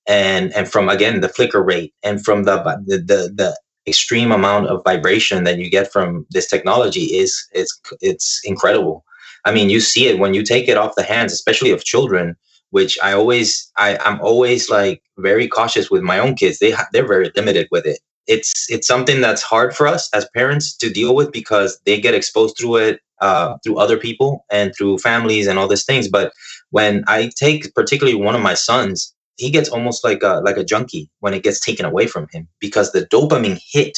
[0.08, 4.68] and and from again the flicker rate and from the the the, the extreme amount
[4.68, 9.04] of vibration that you get from this technology is it's it's incredible.
[9.46, 12.36] I mean you see it when you take it off the hands especially of children
[12.72, 17.08] which i always i i'm always like very cautious with my own kids they they're
[17.08, 21.16] very limited with it it's it's something that's hard for us as parents to deal
[21.16, 25.58] with because they get exposed through it uh, through other people and through families and
[25.58, 26.08] all these things.
[26.08, 26.34] But
[26.72, 30.64] when I take particularly one of my sons, he gets almost like a like a
[30.64, 33.98] junkie when it gets taken away from him because the dopamine hit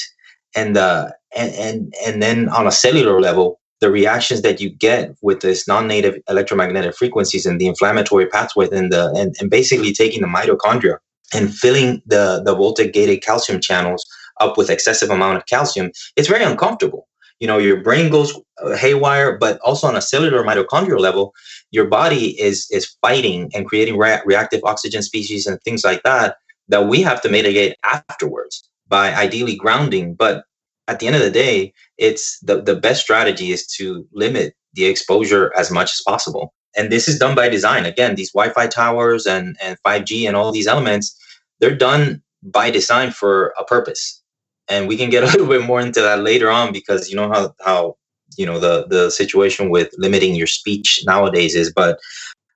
[0.56, 5.16] and the and and and then on a cellular level the reactions that you get
[5.22, 10.22] with this non-native electromagnetic frequencies and the inflammatory pathway and the and, and basically taking
[10.22, 10.98] the mitochondria
[11.34, 14.06] and filling the the voltage gated calcium channels
[14.40, 17.08] up with excessive amount of calcium, it's very uncomfortable.
[17.40, 21.34] You know, your brain goes uh, haywire, but also on a cellular mitochondrial level,
[21.72, 26.38] your body is is fighting and creating re- reactive oxygen species and things like that
[26.70, 30.16] that we have to mitigate afterwards by ideally grounding.
[30.16, 30.44] But
[30.88, 34.86] at the end of the day, it's the, the best strategy is to limit the
[34.86, 36.54] exposure as much as possible.
[36.76, 37.86] And this is done by design.
[37.86, 41.18] Again, these Wi-Fi towers and, and 5G and all these elements,
[41.60, 44.22] they're done by design for a purpose
[44.70, 47.30] and we can get a little bit more into that later on because you know
[47.30, 47.96] how how
[48.38, 52.00] you know the the situation with limiting your speech nowadays is but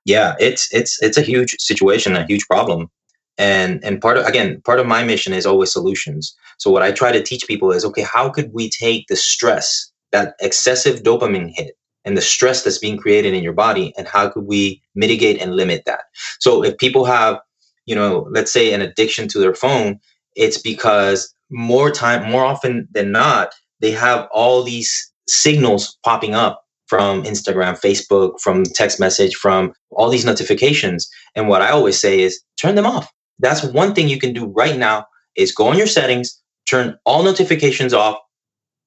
[0.06, 2.89] yeah it's it's it's a huge situation a huge problem
[3.38, 6.91] and and part of again part of my mission is always solutions so what i
[6.91, 11.52] try to teach people is okay how could we take the stress that excessive dopamine
[11.54, 15.41] hit and the stress that's being created in your body and how could we mitigate
[15.41, 16.02] and limit that
[16.39, 17.39] so if people have
[17.86, 20.00] you know let's say an addiction to their phone
[20.36, 26.63] it's because more time, more often than not, they have all these signals popping up
[26.88, 31.10] from Instagram, Facebook, from text message, from all these notifications.
[31.36, 33.12] And what I always say is turn them off.
[33.39, 37.24] That's one thing you can do right now is go on your settings, turn all
[37.24, 38.17] notifications off,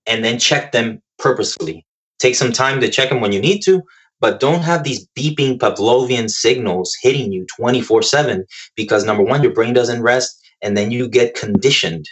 [0.07, 1.87] and then check them purposefully.
[2.19, 3.83] Take some time to check them when you need to,
[4.21, 8.45] but don't have these beeping Pavlovian signals hitting you 24 7
[8.77, 12.07] because number one, your brain doesn't rest, and then you get conditioned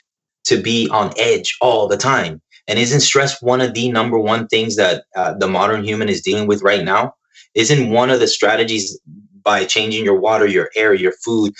[0.45, 2.40] to be on edge all the time.
[2.68, 6.23] And isn't stress one of the number one things that uh, the modern human is
[6.23, 7.14] dealing with right now?
[7.55, 8.99] Isn't one of the strategies
[9.42, 11.53] by changing your water, your air, your food,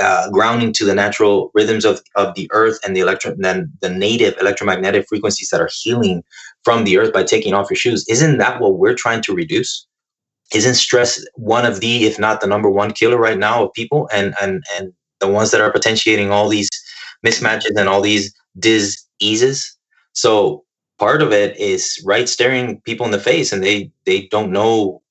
[0.00, 3.90] uh, grounding to the natural rhythms of, of the earth and the electro then the
[3.90, 6.22] native electromagnetic frequencies that are healing
[6.64, 9.86] from the earth by taking off your shoes isn't that what we're trying to reduce
[10.54, 14.08] isn't stress one of the if not the number one killer right now of people
[14.12, 16.70] and and and the ones that are potentiating all these
[17.24, 19.76] mismatches and all these diseases.
[20.12, 20.64] So
[20.98, 25.02] part of it is right staring people in the face and they they don't know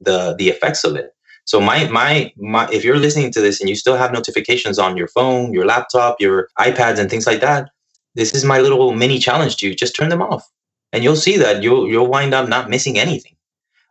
[0.00, 1.10] the the effects of it.
[1.44, 4.96] So my my my if you're listening to this and you still have notifications on
[4.96, 7.70] your phone, your laptop, your iPads and things like that,
[8.14, 9.74] this is my little mini challenge to you.
[9.74, 10.44] Just turn them off.
[10.92, 13.34] And you'll see that you'll you'll wind up not missing anything.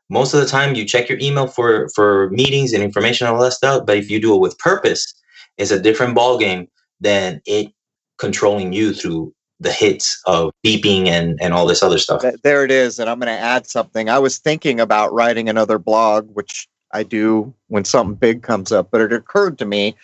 [0.10, 3.42] most of the time you check your email for for meetings and information and all
[3.42, 5.14] that stuff but if you do it with purpose
[5.58, 6.68] it's a different ball game
[7.00, 7.72] than it
[8.18, 12.72] controlling you through the hits of beeping and and all this other stuff there it
[12.72, 16.68] is and i'm going to add something i was thinking about writing another blog which
[16.94, 19.96] i do when something big comes up but it occurred to me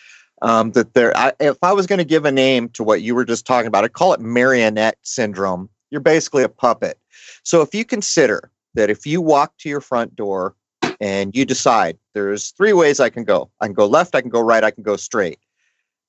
[0.43, 3.15] um, that there I, if i was going to give a name to what you
[3.15, 6.99] were just talking about i'd call it marionette syndrome you're basically a puppet
[7.43, 10.55] so if you consider that if you walk to your front door
[11.01, 14.29] and you decide there's three ways I can go I can go left, I can
[14.29, 15.39] go right, I can go straight.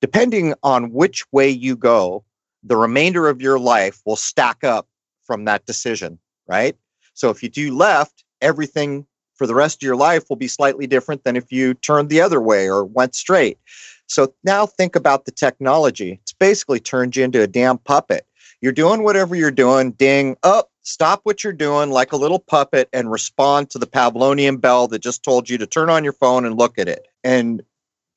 [0.01, 2.25] Depending on which way you go,
[2.63, 4.87] the remainder of your life will stack up
[5.25, 6.77] from that decision, right?
[7.15, 9.07] So if you do left, everything
[9.39, 12.21] for the rest of your life will be slightly different than if you turned the
[12.21, 13.59] other way or went straight.
[14.07, 16.19] So now think about the technology.
[16.23, 18.27] It's basically turned you into a damn puppet.
[18.61, 22.89] You're doing whatever you're doing, ding, up, stop what you're doing like a little puppet
[22.93, 26.45] and respond to the Pavlovian bell that just told you to turn on your phone
[26.45, 27.07] and look at it.
[27.23, 27.63] And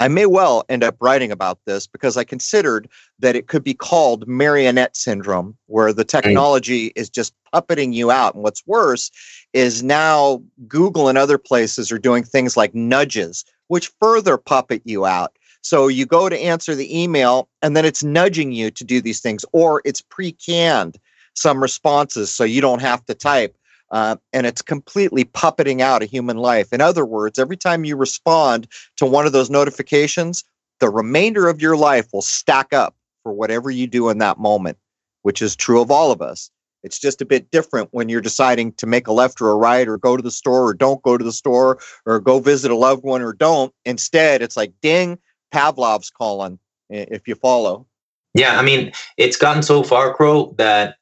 [0.02, 3.76] I may well end up writing about this because I considered that it could be
[3.76, 8.34] called marionette syndrome, where the technology is just puppeting you out.
[8.34, 9.12] And what's worse
[9.54, 15.06] is now Google and other places are doing things like nudges, which further puppet you
[15.06, 15.38] out.
[15.62, 19.22] So you go to answer the email and then it's nudging you to do these
[19.22, 20.98] things, or it's pre canned
[21.36, 23.56] some responses so you don't have to type.
[23.91, 26.71] Uh, and it's completely puppeting out a human life.
[26.71, 30.45] In other words, every time you respond to one of those notifications,
[30.80, 34.77] the remainder of your life will stack up for whatever you do in that moment,
[35.23, 36.49] which is true of all of us.
[36.84, 39.88] It's just a bit different when you're deciding to make a left or a right
[39.88, 42.75] or go to the store or don't go to the store or go visit a
[42.75, 43.73] loved one or don't.
[43.86, 45.19] Instead, it's like, ding,
[45.54, 46.58] Pavlov's calling,
[46.89, 47.86] if you follow.
[48.34, 50.95] Yeah, I mean, it's gotten so far, Crow, that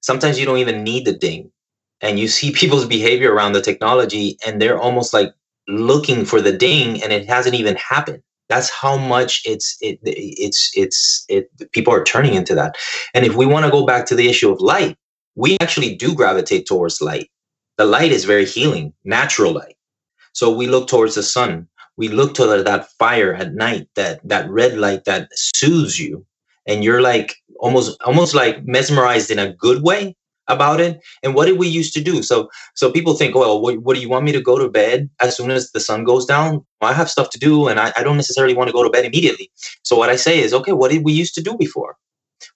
[0.00, 1.51] sometimes you don't even need the ding
[2.02, 5.32] and you see people's behavior around the technology and they're almost like
[5.68, 8.22] looking for the ding and it hasn't even happened.
[8.48, 12.76] That's how much it's it, it's it's it people are turning into that.
[13.14, 14.98] And if we want to go back to the issue of light
[15.34, 17.30] we actually do gravitate towards light.
[17.78, 19.76] The light is very healing natural light.
[20.32, 21.68] So we look towards the sun.
[21.96, 26.26] We look to that fire at night that that red light that soothes you.
[26.66, 30.16] And you're like almost almost like mesmerized in a good way
[30.48, 32.22] about it and what did we used to do?
[32.22, 35.08] So so people think well what, what, do you want me to go to bed
[35.20, 36.64] as soon as the sun goes down?
[36.80, 39.04] I have stuff to do and I, I don't necessarily want to go to bed
[39.04, 39.50] immediately.
[39.82, 41.96] So what i say is okay what did we used to do before?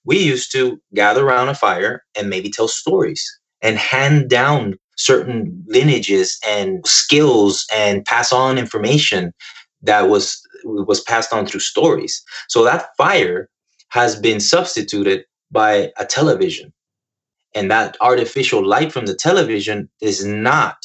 [0.05, 3.23] We used to gather around a fire and maybe tell stories
[3.61, 9.31] and hand down certain lineages and skills and pass on information
[9.81, 12.23] that was was passed on through stories.
[12.49, 13.49] So that fire
[13.89, 16.73] has been substituted by a television.
[17.57, 20.77] And that artificial light from the television does not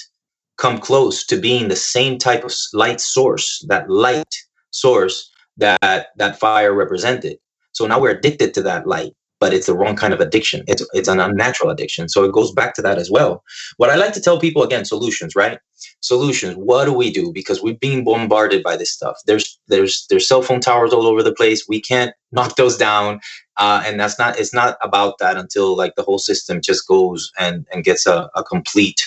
[0.57, 4.35] come close to being the same type of light source, that light
[4.71, 7.37] source that that fire represented.
[7.73, 10.63] So now we're addicted to that light but it's the wrong kind of addiction.
[10.69, 12.09] It's it's an unnatural addiction.
[12.09, 13.43] So it goes back to that as well.
[13.77, 15.59] What I like to tell people again, solutions, right?
[16.01, 16.55] Solutions.
[16.55, 17.33] What do we do?
[17.33, 19.17] Because we're being bombarded by this stuff.
[19.27, 21.67] There's there's there's cell phone towers all over the place.
[21.69, 23.19] We can't knock those down.
[23.59, 27.31] Uh, and that's not it's not about that until like the whole system just goes
[27.39, 29.07] and and gets a, a complete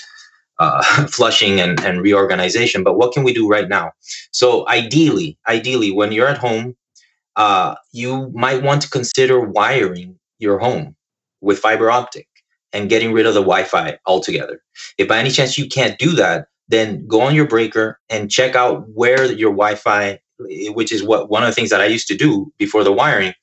[0.59, 2.83] uh, flushing and, and reorganization.
[2.83, 3.91] But what can we do right now?
[4.31, 6.75] So ideally, ideally, when you're at home,
[7.35, 10.95] uh, you might want to consider wiring your home
[11.41, 12.27] with fiber optic
[12.73, 14.61] and getting rid of the Wi-Fi altogether.
[14.97, 18.55] If by any chance you can't do that, then go on your breaker and check
[18.55, 22.17] out where your Wi-Fi, which is what one of the things that I used to
[22.17, 23.33] do before the wiring.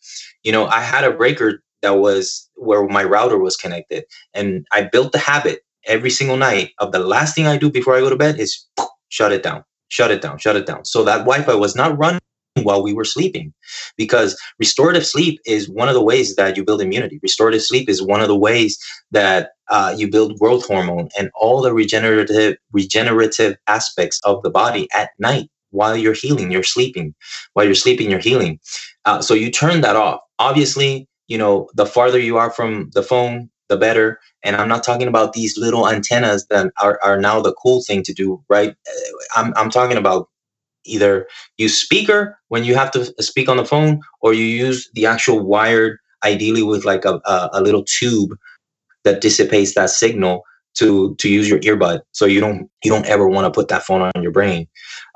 [0.42, 4.82] You know, I had a breaker that was where my router was connected, and I
[4.82, 8.10] built the habit every single night of the last thing I do before I go
[8.10, 8.66] to bed is
[9.08, 10.84] shut it down, shut it down, shut it down.
[10.84, 12.20] So that Wi-Fi was not running
[12.62, 13.52] while we were sleeping
[13.96, 17.18] because restorative sleep is one of the ways that you build immunity.
[17.22, 18.78] Restorative sleep is one of the ways
[19.10, 24.86] that uh, you build growth hormone and all the regenerative regenerative aspects of the body
[24.92, 27.14] at night while you're healing you're sleeping.
[27.54, 28.60] While you're sleeping you're healing.
[29.04, 30.20] Uh, so you turn that off.
[30.38, 34.20] Obviously you know the farther you are from the phone the better.
[34.44, 38.02] And i'm not talking about these little antennas that are, are now the cool thing
[38.04, 38.70] to do right?
[38.70, 40.28] Uh, i'm, I'm talking about
[40.84, 45.06] either use speaker when you have to speak on the phone or you use the
[45.06, 48.30] actual wired ideally with like a, a, a little tube
[49.04, 50.42] that dissipates that signal
[50.74, 52.00] to to use your earbud.
[52.12, 54.66] So you don't you don't ever want to put that phone on your brain.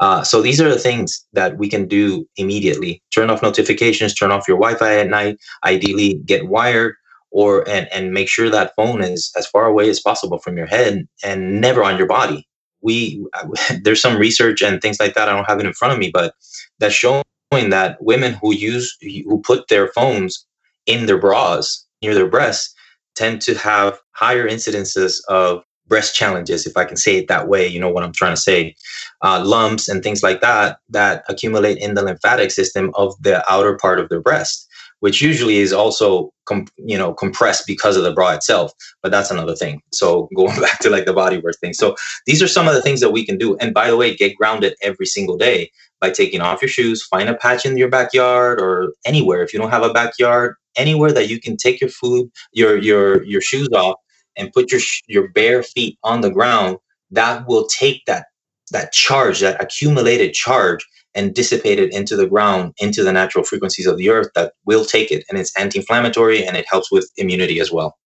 [0.01, 3.03] Uh, so these are the things that we can do immediately.
[3.15, 6.95] Turn off notifications turn off your wi-fi at night ideally get wired
[7.31, 10.67] or and and make sure that phone is as far away as possible from your
[10.67, 12.47] head and never on your body.
[12.83, 13.25] We
[13.83, 15.29] there's some research and things like that.
[15.29, 16.35] I don't have it in front of me, but
[16.79, 20.47] that's showing that women who use who put their phones
[20.87, 22.75] in their bras near their breasts
[23.17, 27.67] tend to have higher incidences of breast challenges, if I can say it that way.
[27.67, 28.75] You know what I'm trying to say?
[29.23, 33.77] Uh, lumps and things like that that accumulate in the lymphatic system of the outer
[33.77, 34.69] part of their breast
[35.01, 38.73] which usually is also com- you know compressed because of the bra itself
[39.03, 39.83] but that's another thing.
[39.93, 41.73] So going back to like the body work thing.
[41.75, 43.57] So these are some of the things that we can do.
[43.59, 45.71] And by the way get grounded every single day
[46.01, 49.43] by taking off your shoes find a patch in your backyard or anywhere.
[49.43, 53.25] If you don't have a backyard anywhere that you can take your food your your
[53.25, 53.97] your shoes off
[54.37, 56.79] and put your your bare feet on the ground
[57.11, 58.27] that will take that
[58.73, 60.87] that charge that accumulated charge
[61.17, 64.85] and dissipate it into the ground, into the natural frequencies of the earth that will
[64.85, 65.25] take it.
[65.29, 67.97] And it's anti inflammatory and it helps with immunity as well.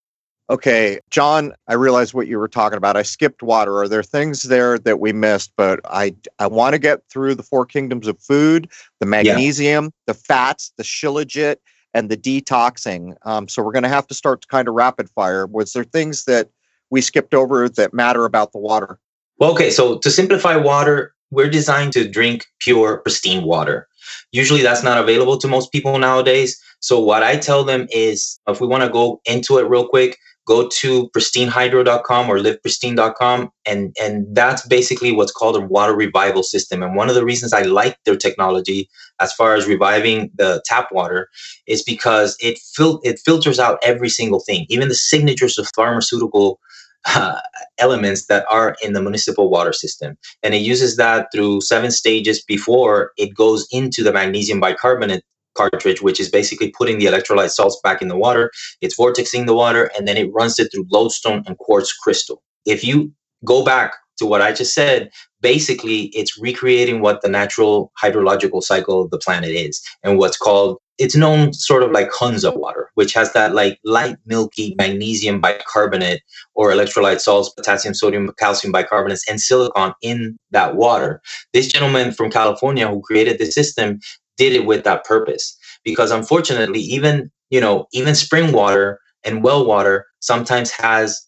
[0.48, 2.96] Okay, John, I realized what you were talking about.
[2.96, 3.78] I skipped water.
[3.78, 5.52] Are there things there that we missed?
[5.56, 9.90] But I, I want to get through the four kingdoms of food the magnesium, yeah.
[10.06, 11.56] the fats, the shilajit,
[11.94, 13.14] and the detoxing.
[13.22, 15.46] Um, so we're going to have to start to kind of rapid fire.
[15.46, 16.48] Was there things that
[16.90, 18.98] we skipped over that matter about the water?
[19.38, 19.70] Well, okay.
[19.70, 23.88] So to simplify water, we're designed to drink pure, pristine water.
[24.32, 26.60] Usually that's not available to most people nowadays.
[26.80, 30.16] So what I tell them is if we want to go into it real quick,
[30.46, 36.82] go to pristinehydro.com or livepristine.com and and that's basically what's called a water revival system
[36.82, 38.88] and one of the reasons i like their technology
[39.20, 41.28] as far as reviving the tap water
[41.66, 46.58] is because it fil- it filters out every single thing even the signatures of pharmaceutical
[47.06, 47.40] uh,
[47.78, 50.16] elements that are in the municipal water system.
[50.42, 55.24] And it uses that through seven stages before it goes into the magnesium bicarbonate
[55.56, 58.50] cartridge, which is basically putting the electrolyte salts back in the water.
[58.80, 62.42] It's vortexing the water and then it runs it through lodestone and quartz crystal.
[62.66, 63.12] If you
[63.44, 69.02] go back to what I just said, basically it's recreating what the natural hydrological cycle
[69.02, 73.14] of the planet is and what's called it's known sort of like Hunza water, which
[73.14, 76.20] has that like light milky magnesium bicarbonate
[76.54, 81.22] or electrolyte salts, potassium, sodium, calcium bicarbonates, and silicon in that water.
[81.54, 83.98] This gentleman from California who created the system
[84.36, 85.56] did it with that purpose.
[85.84, 91.20] Because unfortunately, even you know, even spring water and well water sometimes has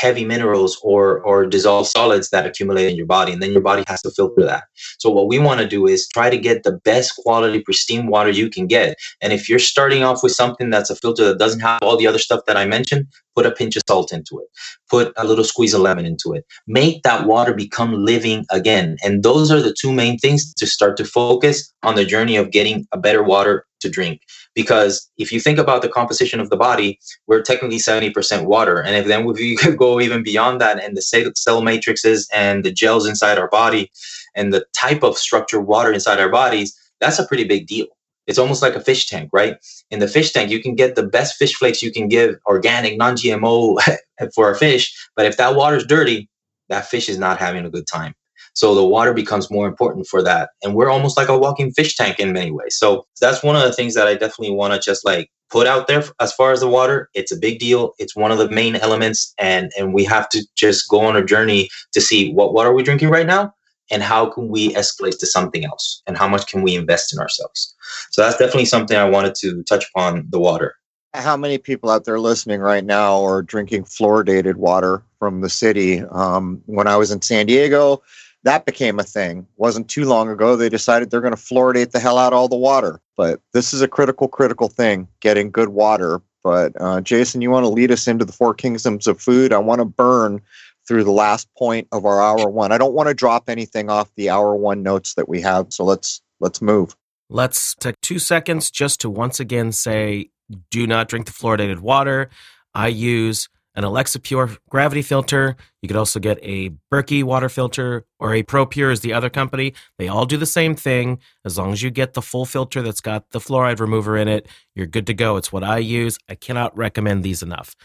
[0.00, 3.84] heavy minerals or or dissolved solids that accumulate in your body and then your body
[3.86, 4.64] has to filter that.
[4.98, 8.30] So what we want to do is try to get the best quality pristine water
[8.30, 8.96] you can get.
[9.20, 12.06] And if you're starting off with something that's a filter that doesn't have all the
[12.06, 13.06] other stuff that i mentioned
[13.38, 14.48] put a pinch of salt into it.
[14.90, 16.44] Put a little squeeze of lemon into it.
[16.66, 18.96] Make that water become living again.
[19.04, 22.50] And those are the two main things to start to focus on the journey of
[22.50, 24.20] getting a better water to drink
[24.58, 26.98] because if you think about the composition of the body,
[27.28, 28.82] we're technically 70% water.
[28.82, 32.64] And if then if you could go even beyond that and the cell matrices and
[32.64, 33.88] the gels inside our body
[34.34, 37.86] and the type of structured water inside our bodies, that's a pretty big deal.
[38.26, 39.58] It's almost like a fish tank, right?
[39.92, 42.98] In the fish tank, you can get the best fish flakes you can give organic,
[42.98, 43.80] non GMO
[44.34, 44.92] for a fish.
[45.14, 46.28] But if that water's dirty,
[46.68, 48.12] that fish is not having a good time.
[48.58, 50.50] So the water becomes more important for that.
[50.64, 52.76] And we're almost like a walking fish tank in many ways.
[52.76, 55.86] So that's one of the things that I definitely want to just like put out
[55.86, 57.08] there as far as the water.
[57.14, 57.92] It's a big deal.
[58.00, 59.32] It's one of the main elements.
[59.38, 62.74] And, and we have to just go on a journey to see what water are
[62.74, 63.54] we drinking right now
[63.92, 67.20] and how can we escalate to something else and how much can we invest in
[67.20, 67.72] ourselves.
[68.10, 70.74] So that's definitely something I wanted to touch upon the water
[71.14, 76.02] how many people out there listening right now are drinking fluoridated water from the city?
[76.10, 78.02] Um, when I was in San Diego,
[78.44, 79.46] that became a thing.
[79.56, 82.48] Wasn't too long ago they decided they're going to fluoridate the hell out of all
[82.48, 83.00] the water.
[83.16, 86.20] But this is a critical, critical thing: getting good water.
[86.44, 89.52] But uh, Jason, you want to lead us into the four kingdoms of food?
[89.52, 90.40] I want to burn
[90.86, 92.72] through the last point of our hour one.
[92.72, 95.72] I don't want to drop anything off the hour one notes that we have.
[95.72, 96.96] So let's let's move.
[97.28, 100.30] Let's take two seconds just to once again say,
[100.70, 102.30] do not drink the fluoridated water.
[102.74, 103.48] I use
[103.78, 105.56] an Alexa Pure gravity filter.
[105.82, 109.30] You could also get a Berkey water filter or a Pro Pure is the other
[109.30, 109.72] company.
[109.98, 111.20] They all do the same thing.
[111.44, 114.48] As long as you get the full filter that's got the fluoride remover in it,
[114.74, 115.36] you're good to go.
[115.36, 116.18] It's what I use.
[116.28, 117.76] I cannot recommend these enough.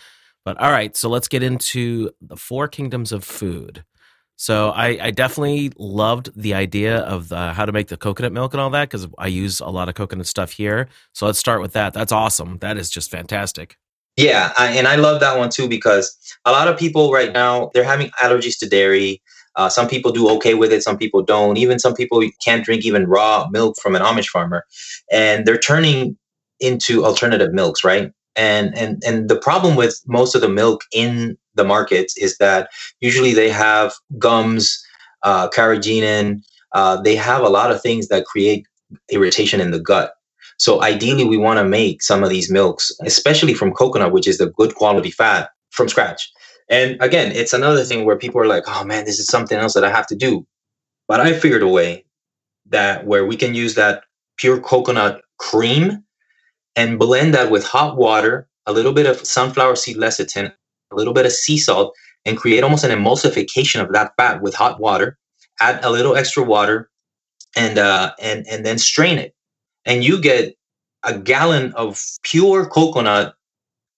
[0.43, 3.85] But all right, so let's get into the four kingdoms of food.
[4.35, 8.55] So I, I definitely loved the idea of the, how to make the coconut milk
[8.55, 10.89] and all that because I use a lot of coconut stuff here.
[11.13, 11.93] So let's start with that.
[11.93, 12.57] That's awesome.
[12.61, 13.77] That is just fantastic.
[14.17, 17.71] Yeah, I, and I love that one too because a lot of people right now
[17.73, 19.21] they're having allergies to dairy.
[19.55, 21.57] Uh, some people do okay with it, some people don't.
[21.57, 24.65] Even some people can't drink even raw milk from an Amish farmer,
[25.11, 26.17] and they're turning
[26.59, 28.11] into alternative milks, right?
[28.35, 32.69] And and and the problem with most of the milk in the markets is that
[32.99, 34.83] usually they have gums,
[35.23, 36.41] uh, carrageenan.
[36.73, 38.65] Uh, they have a lot of things that create
[39.11, 40.13] irritation in the gut.
[40.57, 44.37] So ideally, we want to make some of these milks, especially from coconut, which is
[44.37, 46.31] the good quality fat, from scratch.
[46.69, 49.73] And again, it's another thing where people are like, "Oh man, this is something else
[49.73, 50.45] that I have to do."
[51.07, 52.05] But I figured a way
[52.67, 54.03] that where we can use that
[54.37, 56.03] pure coconut cream
[56.75, 60.51] and blend that with hot water, a little bit of sunflower seed lecithin,
[60.91, 61.93] a little bit of sea salt,
[62.25, 65.17] and create almost an emulsification of that fat with hot water.
[65.61, 66.89] Add a little extra water,
[67.55, 69.32] and uh, and and then strain it,
[69.85, 70.55] and you get
[71.03, 73.35] a gallon of pure coconut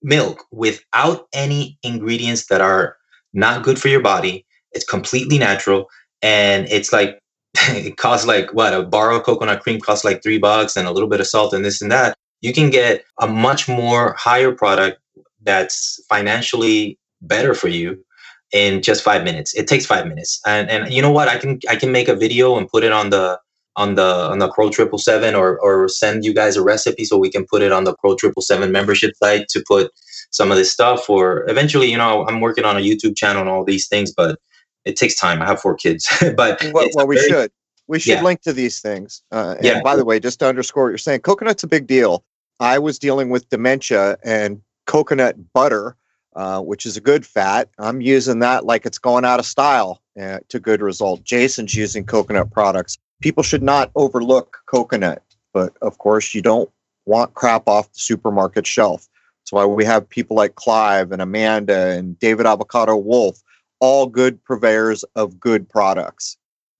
[0.01, 2.97] milk without any ingredients that are
[3.33, 4.45] not good for your body.
[4.71, 5.87] It's completely natural,
[6.21, 7.19] and it's like
[7.69, 10.91] it costs like what a bar of coconut cream costs like three bucks, and a
[10.91, 12.15] little bit of salt and this and that.
[12.41, 14.99] You can get a much more higher product
[15.41, 18.03] that's financially better for you
[18.51, 19.55] in just five minutes.
[19.55, 21.27] It takes five minutes, and and you know what?
[21.27, 23.39] I can I can make a video and put it on the
[23.75, 27.17] on the on the Crow Triple Seven, or or send you guys a recipe so
[27.17, 29.91] we can put it on the Crow Triple Seven membership site to put
[30.31, 31.09] some of this stuff.
[31.09, 34.39] Or eventually, you know, I'm working on a YouTube channel and all these things, but
[34.85, 35.41] it takes time.
[35.41, 36.07] I have four kids,
[36.37, 37.51] but well, well we very, should
[37.87, 38.23] we should yeah.
[38.23, 39.21] link to these things.
[39.31, 39.81] Uh, and yeah.
[39.81, 42.23] by the way, just to underscore what you're saying, coconut's a big deal.
[42.59, 45.97] I was dealing with dementia and coconut butter
[46.35, 47.69] uh, which is a good fat.
[47.79, 51.23] I'm using that like it's going out of style uh, to good result.
[51.23, 52.97] Jason's using coconut products.
[53.21, 56.69] People should not overlook coconut, but of course, you don't
[57.05, 59.07] want crap off the supermarket shelf.
[59.41, 63.41] That's why we have people like Clive and Amanda and David Avocado Wolfe,
[63.79, 66.37] all good purveyors of good products.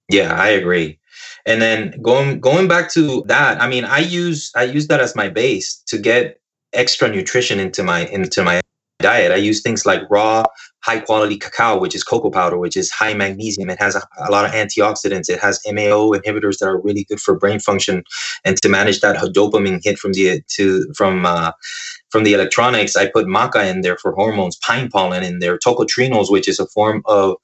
[0.09, 0.99] Yeah, I agree.
[1.45, 5.15] And then going going back to that, I mean, I use I use that as
[5.15, 6.39] my base to get
[6.73, 8.61] extra nutrition into my into my
[8.99, 9.31] diet.
[9.31, 10.43] I use things like raw,
[10.81, 13.69] high quality cacao, which is cocoa powder, which is high magnesium.
[13.69, 15.29] It has a, a, lot of antioxidants.
[15.29, 18.03] It has MAO inhibitors that are really good for brain function
[18.43, 21.51] and to manage that dopamine hit from the to from uh,
[22.09, 22.95] from the electronics.
[22.95, 26.67] I put maca in there for hormones, pine pollen in there, tocotrienols, which is a
[26.67, 27.35] form of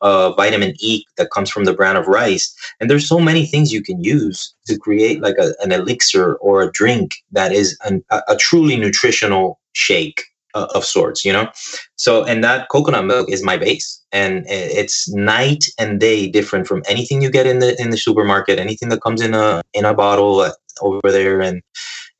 [0.00, 2.54] uh, vitamin E that comes from the bran of rice.
[2.78, 6.62] And there's so many things you can use to create like a, an elixir or
[6.62, 10.24] a drink that is an, a, a truly nutritional shake
[10.54, 11.48] uh, of sorts, you know?
[11.96, 16.82] So, and that coconut milk is my base and it's night and day different from
[16.88, 19.94] anything you get in the, in the supermarket, anything that comes in a, in a
[19.94, 21.62] bottle uh, over there and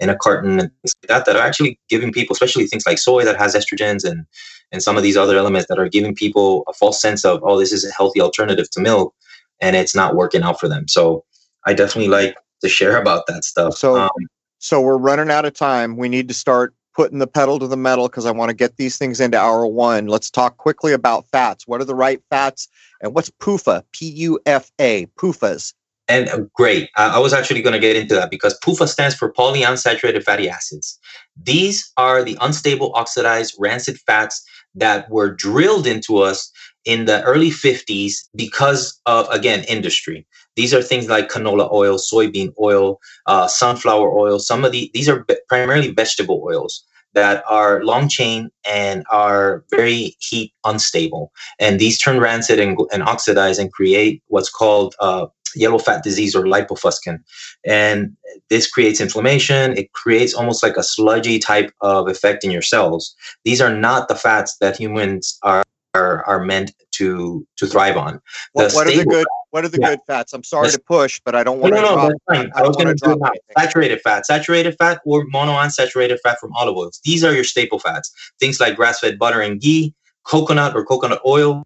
[0.01, 2.99] in a carton and things like that, that are actually giving people, especially things like
[2.99, 4.27] soy that has estrogens and,
[4.71, 7.59] and some of these other elements that are giving people a false sense of, oh,
[7.59, 9.15] this is a healthy alternative to milk
[9.61, 10.87] and it's not working out for them.
[10.89, 11.25] So
[11.67, 13.75] I definitely like to share about that stuff.
[13.75, 14.11] So, um,
[14.59, 15.97] so we're running out of time.
[15.97, 18.77] We need to start putting the pedal to the metal because I want to get
[18.77, 20.09] these things into hour one.
[20.09, 21.65] Let's talk quickly about fats.
[21.65, 22.67] What are the right fats?
[23.01, 23.85] And what's PUFA?
[23.93, 25.75] P U F A, PUFAs.
[26.09, 26.91] And uh, great.
[26.97, 30.99] I, was actually going to get into that because PUFA stands for polyunsaturated fatty acids.
[31.41, 34.45] These are the unstable, oxidized, rancid fats
[34.75, 36.51] that were drilled into us
[36.85, 40.27] in the early 50s because of, again, industry.
[40.57, 44.41] These are things like canola oil, soybean oil, uh, sunflower oil.
[44.41, 46.83] Some of the, these are primarily vegetable oils
[47.19, 51.33] that are long chain and are very heat unstable.
[51.59, 56.37] And these turn rancid and, and oxidize and create what's called uh, yellow fat disease
[56.37, 57.19] or lipofuscin.
[57.67, 58.17] And
[58.51, 59.77] this creates inflammation.
[59.77, 63.15] It creates almost like a sludgy type of effect in your cells.
[63.45, 65.65] These are not the fats that humans are
[65.95, 68.21] are, are meant to to thrive on.
[68.53, 69.91] What, what are the good What are the yeah.
[69.91, 70.33] good fats?
[70.33, 71.87] I'm sorry to push, but I don't want no, to.
[71.87, 72.53] No, no, that's fine.
[72.55, 73.19] I, I was going to do
[73.59, 77.01] saturated fat, saturated fat, or monounsaturated fat from olive oils.
[77.05, 78.13] These are your staple fats.
[78.41, 81.65] Things like grass-fed butter and ghee, coconut or coconut oil,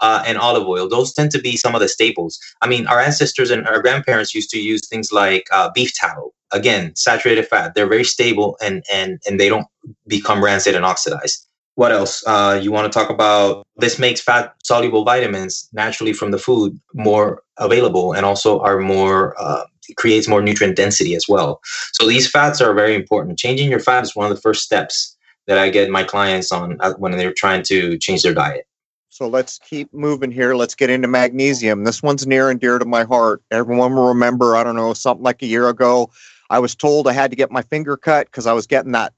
[0.00, 0.88] uh, and olive oil.
[0.88, 2.38] Those tend to be some of the staples.
[2.60, 6.32] I mean, our ancestors and our grandparents used to use things like uh, beef tallow.
[6.52, 7.74] Again, saturated fat.
[7.74, 9.66] They're very stable and and and they don't
[10.06, 11.47] become rancid and oxidized
[11.78, 12.24] what else?
[12.26, 16.76] Uh, you want to talk about this makes fat soluble vitamins naturally from the food
[16.94, 19.62] more available and also are more uh,
[19.96, 21.60] creates more nutrient density as well.
[21.92, 23.38] So these fats are very important.
[23.38, 25.16] Changing your fat is one of the first steps
[25.46, 28.66] that i get my clients on uh, when they're trying to change their diet.
[29.08, 30.56] So let's keep moving here.
[30.56, 31.84] Let's get into magnesium.
[31.84, 33.40] This one's near and dear to my heart.
[33.52, 36.10] Everyone will remember i don't know something like a year ago
[36.50, 39.12] i was told i had to get my finger cut because i was getting that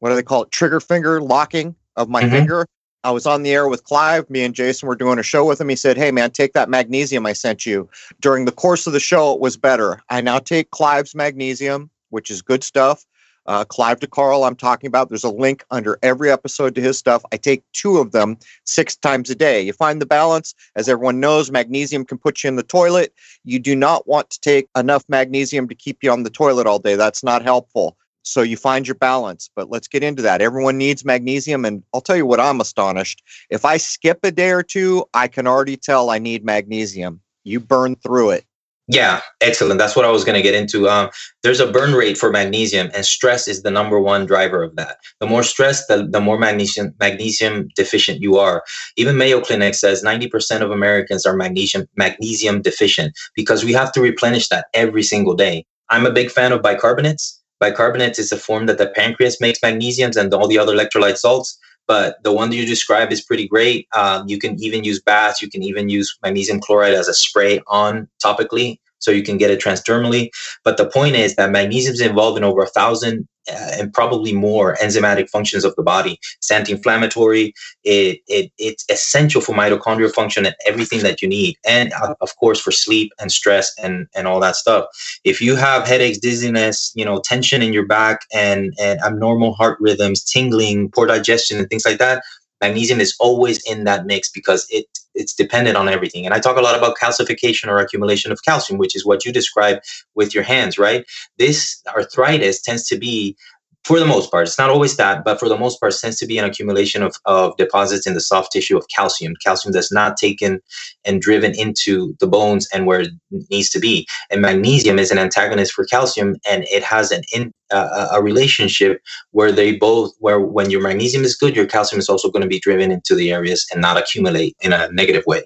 [0.00, 2.30] what do they call it trigger finger locking of my mm-hmm.
[2.30, 2.66] finger.
[3.04, 4.30] I was on the air with Clive.
[4.30, 5.68] Me and Jason were doing a show with him.
[5.68, 7.88] He said, Hey, man, take that magnesium I sent you.
[8.20, 10.00] During the course of the show, it was better.
[10.08, 13.04] I now take Clive's magnesium, which is good stuff.
[13.46, 15.08] Uh, Clive de Carle, I'm talking about.
[15.08, 17.24] There's a link under every episode to his stuff.
[17.32, 19.60] I take two of them six times a day.
[19.60, 20.54] You find the balance.
[20.76, 23.12] As everyone knows, magnesium can put you in the toilet.
[23.44, 26.78] You do not want to take enough magnesium to keep you on the toilet all
[26.78, 26.94] day.
[26.94, 27.96] That's not helpful.
[28.22, 29.50] So you find your balance.
[29.54, 30.40] But let's get into that.
[30.40, 31.64] Everyone needs magnesium.
[31.64, 33.22] And I'll tell you what, I'm astonished.
[33.50, 37.20] If I skip a day or two, I can already tell I need magnesium.
[37.44, 38.44] You burn through it.
[38.88, 39.78] Yeah, excellent.
[39.78, 40.88] That's what I was going to get into.
[40.88, 41.08] Um,
[41.42, 44.96] there's a burn rate for magnesium, and stress is the number one driver of that.
[45.20, 48.64] The more stress, the, the more magnesium magnesium deficient you are.
[48.96, 54.00] Even Mayo Clinic says 90% of Americans are magnesium magnesium deficient because we have to
[54.00, 55.64] replenish that every single day.
[55.88, 57.38] I'm a big fan of bicarbonates.
[57.62, 61.58] Bicarbonates is a form that the pancreas makes magnesiums and all the other electrolyte salts
[61.86, 63.88] but the one that you describe is pretty great.
[63.94, 65.42] Um, you can even use baths.
[65.42, 69.50] You can even use magnesium chloride as a spray on topically, so you can get
[69.50, 70.30] it transdermally.
[70.64, 74.32] But the point is that magnesium is involved in over a thousand uh, and probably
[74.32, 76.18] more enzymatic functions of the body.
[76.38, 77.52] It's anti-inflammatory.
[77.82, 82.36] It, it it's essential for mitochondrial function and everything that you need, and uh, of
[82.36, 84.84] course for sleep and stress and and all that stuff.
[85.24, 89.76] If you have headaches, dizziness, you know, tension in your back, and and abnormal heart
[89.80, 92.22] rhythms, tingling, poor digestion, and things like that,
[92.62, 96.24] magnesium is always in that mix because it it's dependent on everything.
[96.24, 99.32] And I talk a lot about calcification or accumulation of calcium, which is what you
[99.32, 99.80] describe
[100.14, 101.04] with your hands, right?
[101.38, 103.36] This arthritis tends to be
[103.84, 106.26] for the most part, it's not always that, but for the most part, tends to
[106.26, 109.34] be an accumulation of, of deposits in the soft tissue of calcium.
[109.44, 110.60] Calcium that's not taken
[111.04, 113.10] and driven into the bones and where it
[113.50, 114.06] needs to be.
[114.30, 119.00] And magnesium is an antagonist for calcium, and it has an in, uh, a relationship
[119.32, 122.48] where they both, where when your magnesium is good, your calcium is also going to
[122.48, 125.42] be driven into the areas and not accumulate in a negative way.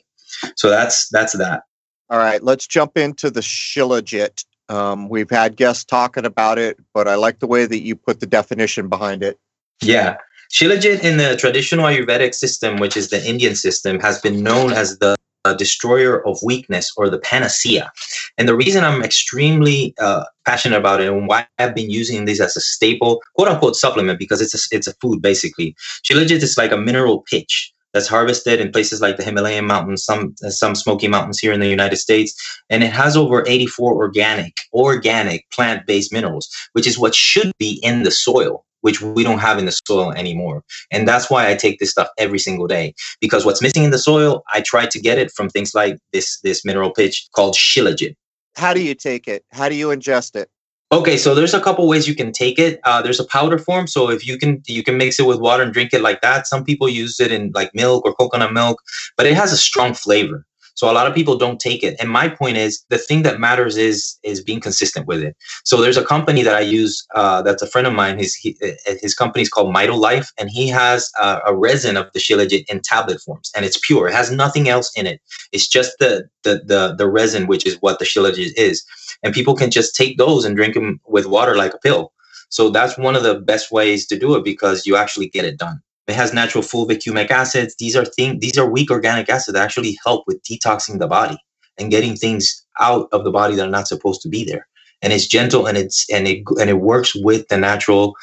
[0.56, 1.62] So that's that's that.
[2.10, 7.08] All right, let's jump into the Shilajit um, we've had guests talking about it, but
[7.08, 9.38] I like the way that you put the definition behind it.
[9.82, 10.16] Yeah.
[10.52, 14.98] Shilajit in the traditional Ayurvedic system, which is the Indian system, has been known as
[14.98, 15.16] the
[15.54, 17.90] destroyer of weakness or the panacea.
[18.38, 22.40] And the reason I'm extremely uh, passionate about it and why I've been using this
[22.40, 25.76] as a staple, quote unquote, supplement, because it's a, it's a food basically.
[26.04, 30.34] Shilajit is like a mineral pitch that's harvested in places like the Himalayan mountains, some
[30.50, 32.34] some Smoky Mountains here in the United States,
[32.68, 38.02] and it has over 84 organic organic plant-based minerals, which is what should be in
[38.02, 40.62] the soil which we don't have in the soil anymore.
[40.92, 43.98] And that's why I take this stuff every single day because what's missing in the
[43.98, 48.14] soil, I try to get it from things like this this mineral pitch called shilajit.
[48.54, 49.44] How do you take it?
[49.52, 50.50] How do you ingest it?
[50.92, 52.78] Okay, so there's a couple ways you can take it.
[52.84, 55.64] Uh, there's a powder form, so if you can, you can mix it with water
[55.64, 56.46] and drink it like that.
[56.46, 58.80] Some people use it in like milk or coconut milk,
[59.16, 60.46] but it has a strong flavor.
[60.76, 61.96] So a lot of people don't take it.
[62.00, 65.36] And my point is, the thing that matters is is being consistent with it.
[65.64, 68.18] So there's a company that I use uh, that's a friend of mine.
[68.18, 72.06] His he, uh, his company is called Life, and he has a, a resin of
[72.14, 74.08] the shilajit in tablet forms, and it's pure.
[74.08, 75.20] It has nothing else in it.
[75.52, 78.84] It's just the the the, the resin, which is what the shilajit is
[79.24, 82.12] and people can just take those and drink them with water like a pill.
[82.50, 85.58] So that's one of the best ways to do it because you actually get it
[85.58, 85.80] done.
[86.08, 87.74] It has natural fulvic humic acids.
[87.78, 88.38] These are things.
[88.40, 91.38] These are weak organic acids that actually help with detoxing the body
[91.78, 94.66] and getting things out of the body that are not supposed to be there.
[95.02, 98.14] And it's gentle and it's and it and it works with the natural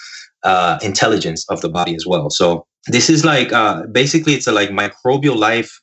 [0.44, 2.30] uh, intelligence of the body as well.
[2.30, 5.80] So this is like uh, basically it's a like microbial life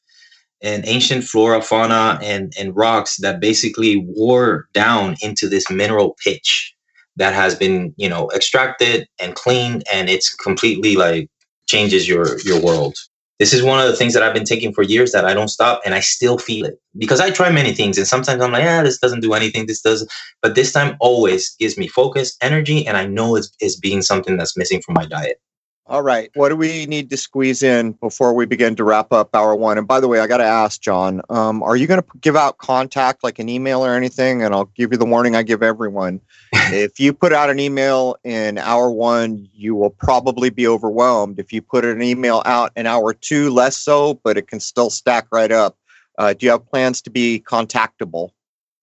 [0.63, 6.75] and ancient flora, fauna, and, and rocks that basically wore down into this mineral pitch
[7.17, 11.29] that has been, you know, extracted and cleaned, and it's completely like
[11.71, 12.97] changes your your world.
[13.39, 15.49] This is one of the things that I've been taking for years that I don't
[15.49, 18.65] stop, and I still feel it because I try many things, and sometimes I'm like,
[18.65, 19.67] yeah, this doesn't do anything.
[19.67, 20.07] This does,
[20.43, 24.37] but this time always gives me focus, energy, and I know it's, it's being something
[24.37, 25.39] that's missing from my diet.
[25.91, 26.31] All right.
[26.35, 29.77] What do we need to squeeze in before we begin to wrap up hour one?
[29.77, 32.37] And by the way, I got to ask, John, um, are you going to give
[32.37, 34.41] out contact like an email or anything?
[34.41, 36.21] And I'll give you the warning I give everyone.
[36.53, 41.41] if you put out an email in hour one, you will probably be overwhelmed.
[41.41, 44.91] If you put an email out in hour two, less so, but it can still
[44.91, 45.77] stack right up.
[46.19, 48.31] Uh, do you have plans to be contactable?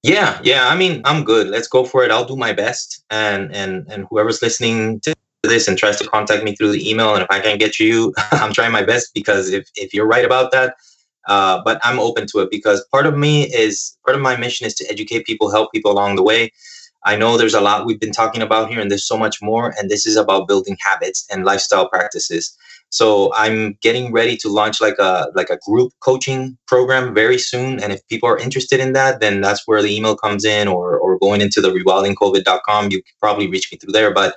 [0.03, 0.67] Yeah, yeah.
[0.67, 1.47] I mean, I'm good.
[1.47, 2.11] Let's go for it.
[2.11, 6.43] I'll do my best, and and and whoever's listening to this and tries to contact
[6.43, 7.13] me through the email.
[7.13, 10.25] And if I can't get you, I'm trying my best because if, if you're right
[10.25, 10.75] about that,
[11.27, 14.65] uh, but I'm open to it because part of me is part of my mission
[14.65, 16.51] is to educate people, help people along the way.
[17.05, 19.73] I know there's a lot we've been talking about here, and there's so much more.
[19.77, 22.55] And this is about building habits and lifestyle practices.
[22.89, 27.81] So I'm getting ready to launch like a like a group coaching program very soon.
[27.81, 30.97] And if people are interested in that, then that's where the email comes in, or
[30.97, 32.91] or going into the rewildingcovid.com.
[32.91, 34.13] You can probably reach me through there.
[34.13, 34.35] But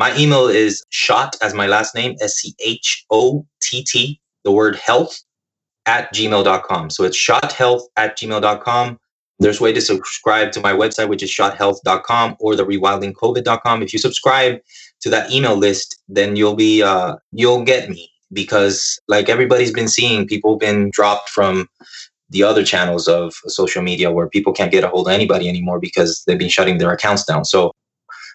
[0.00, 4.50] My email is Schott as my last name, S C H O T T, the
[4.50, 5.22] word health
[5.84, 6.88] at gmail.com.
[6.88, 8.98] So it's schotthealth at gmail.com.
[9.40, 13.82] There's a way to subscribe to my website, which is schotthealth.com or the rewildingcovid.com.
[13.82, 14.60] If you subscribe
[15.02, 19.88] to that email list, then you'll be uh, you'll get me because like everybody's been
[19.88, 21.68] seeing, people been dropped from
[22.30, 25.78] the other channels of social media where people can't get a hold of anybody anymore
[25.78, 27.44] because they've been shutting their accounts down.
[27.44, 27.74] So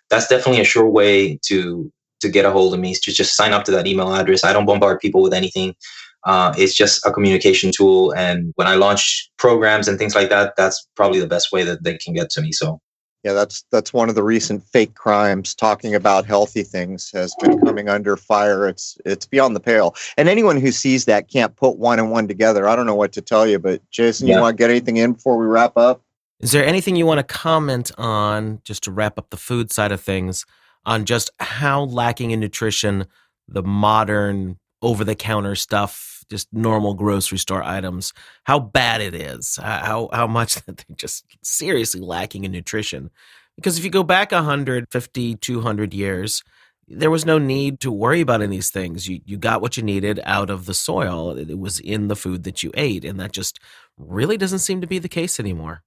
[0.09, 1.91] that's definitely a sure way to
[2.21, 4.43] to get a hold of me is to just sign up to that email address.
[4.43, 5.75] I don't bombard people with anything.
[6.23, 8.13] Uh, it's just a communication tool.
[8.15, 11.83] And when I launch programs and things like that, that's probably the best way that
[11.83, 12.51] they can get to me.
[12.51, 12.79] So
[13.25, 15.55] yeah, that's that's one of the recent fake crimes.
[15.55, 18.67] Talking about healthy things has been coming under fire.
[18.67, 22.27] It's it's beyond the pale, and anyone who sees that can't put one and one
[22.27, 22.67] together.
[22.67, 24.35] I don't know what to tell you, but Jason, yeah.
[24.35, 26.03] you want to get anything in before we wrap up?
[26.39, 29.91] Is there anything you want to comment on, just to wrap up the food side
[29.91, 30.45] of things,
[30.85, 33.05] on just how lacking in nutrition
[33.47, 38.13] the modern over the counter stuff just normal grocery store items,
[38.45, 43.09] how bad it is, how how much that they're just seriously lacking in nutrition.
[43.55, 46.43] Because if you go back 150, 200 years,
[46.87, 49.07] there was no need to worry about any of these things.
[49.07, 51.37] You you got what you needed out of the soil.
[51.37, 53.59] It was in the food that you ate, and that just
[53.97, 55.83] really doesn't seem to be the case anymore.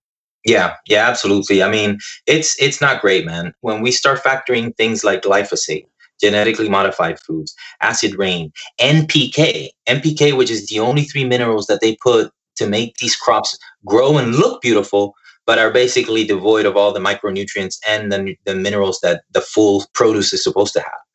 [0.49, 1.63] Yeah, yeah, absolutely.
[1.63, 3.53] I mean, it's it's not great, man.
[3.61, 5.87] When we start factoring things like glyphosate,
[6.23, 11.97] genetically modified foods, acid rain, NPK, NPK, which is the only three minerals that they
[12.03, 15.13] put to make these crops grow and look beautiful,
[15.45, 19.85] but are basically devoid of all the micronutrients and the, the minerals that the full
[19.93, 21.08] produce is supposed to have.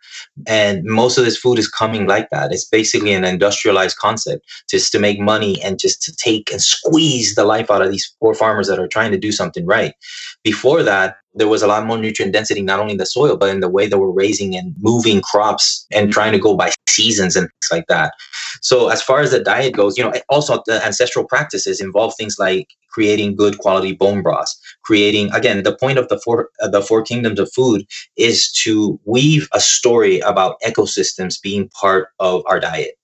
[0.48, 2.52] And most of this food is coming like that.
[2.52, 7.36] It's basically an industrialized concept just to make money and just to take and squeeze
[7.36, 9.94] the life out of these poor farmers that are trying to do something right.
[10.44, 13.50] Before that, there was a lot more nutrient density, not only in the soil, but
[13.50, 17.36] in the way that we're raising and moving crops and trying to go by seasons
[17.36, 18.14] and things like that.
[18.62, 22.38] So as far as the diet goes, you know, also the ancestral practices involve things
[22.40, 26.82] like creating good quality bone broths, creating again the point of the four uh, the
[26.82, 32.60] four kingdoms of food is to weave a story about ecosystems being part of our
[32.60, 32.96] diet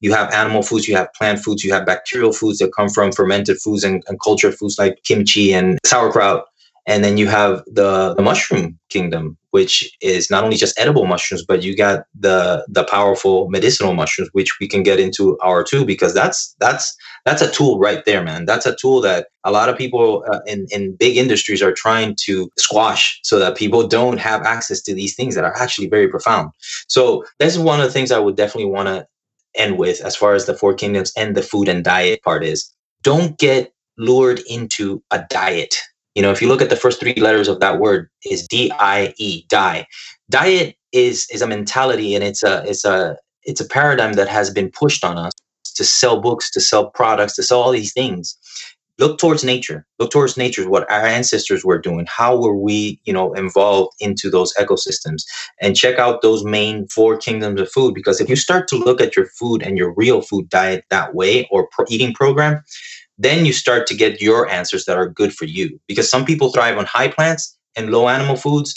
[0.00, 3.12] you have animal foods, you have plant foods, you have bacterial foods that come from
[3.12, 6.44] fermented foods and, and cultured foods like kimchi and sauerkraut.
[6.88, 11.44] And then you have the, the mushroom kingdom, which is not only just edible mushrooms,
[11.44, 15.84] but you got the the powerful medicinal mushrooms, which we can get into our two
[15.84, 18.46] because that's that's that's a tool right there, man.
[18.46, 22.16] That's a tool that a lot of people uh, in in big industries are trying
[22.24, 26.08] to squash so that people don't have access to these things that are actually very
[26.08, 26.52] profound.
[26.88, 29.06] So this is one of the things I would definitely want to
[29.54, 32.74] end with as far as the four kingdoms and the food and diet part is.
[33.02, 35.76] Don't get lured into a diet
[36.18, 38.72] you know, if you look at the first three letters of that word is D
[38.80, 39.86] I E, die.
[40.28, 44.50] Diet is is a mentality and it's a it's a it's a paradigm that has
[44.50, 45.32] been pushed on us
[45.76, 48.36] to sell books, to sell products, to sell all these things.
[48.98, 49.86] Look towards nature.
[50.00, 52.04] Look towards nature, what our ancestors were doing.
[52.08, 55.22] How were we, you know, involved into those ecosystems?
[55.60, 57.94] And check out those main four kingdoms of food.
[57.94, 61.14] Because if you start to look at your food and your real food diet that
[61.14, 62.60] way or pro- eating program,
[63.18, 65.78] then you start to get your answers that are good for you.
[65.86, 68.74] Because some people thrive on high plants and low animal foods,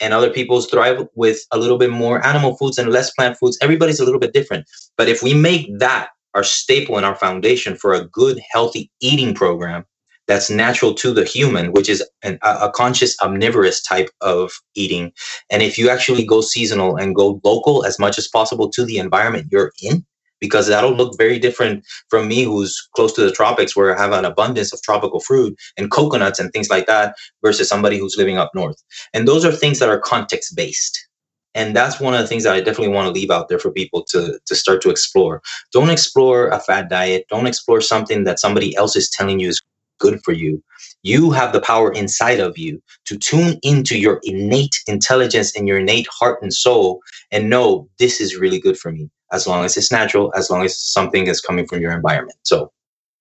[0.00, 3.58] and other people thrive with a little bit more animal foods and less plant foods.
[3.62, 4.66] Everybody's a little bit different.
[4.96, 9.34] But if we make that our staple and our foundation for a good, healthy eating
[9.34, 9.84] program
[10.26, 15.12] that's natural to the human, which is an, a conscious omnivorous type of eating.
[15.50, 18.98] And if you actually go seasonal and go local as much as possible to the
[18.98, 20.04] environment you're in,
[20.44, 24.12] because that'll look very different from me who's close to the tropics where I have
[24.12, 28.36] an abundance of tropical fruit and coconuts and things like that versus somebody who's living
[28.36, 28.76] up north.
[29.14, 31.08] And those are things that are context based.
[31.54, 33.70] And that's one of the things that I definitely want to leave out there for
[33.70, 35.40] people to, to start to explore.
[35.72, 37.26] Don't explore a fat diet.
[37.30, 39.62] Don't explore something that somebody else is telling you is
[40.00, 40.62] good for you.
[41.02, 45.78] You have the power inside of you to tune into your innate intelligence and your
[45.78, 49.76] innate heart and soul and know this is really good for me as long as
[49.76, 52.38] it's natural, as long as something is coming from your environment.
[52.44, 52.72] So,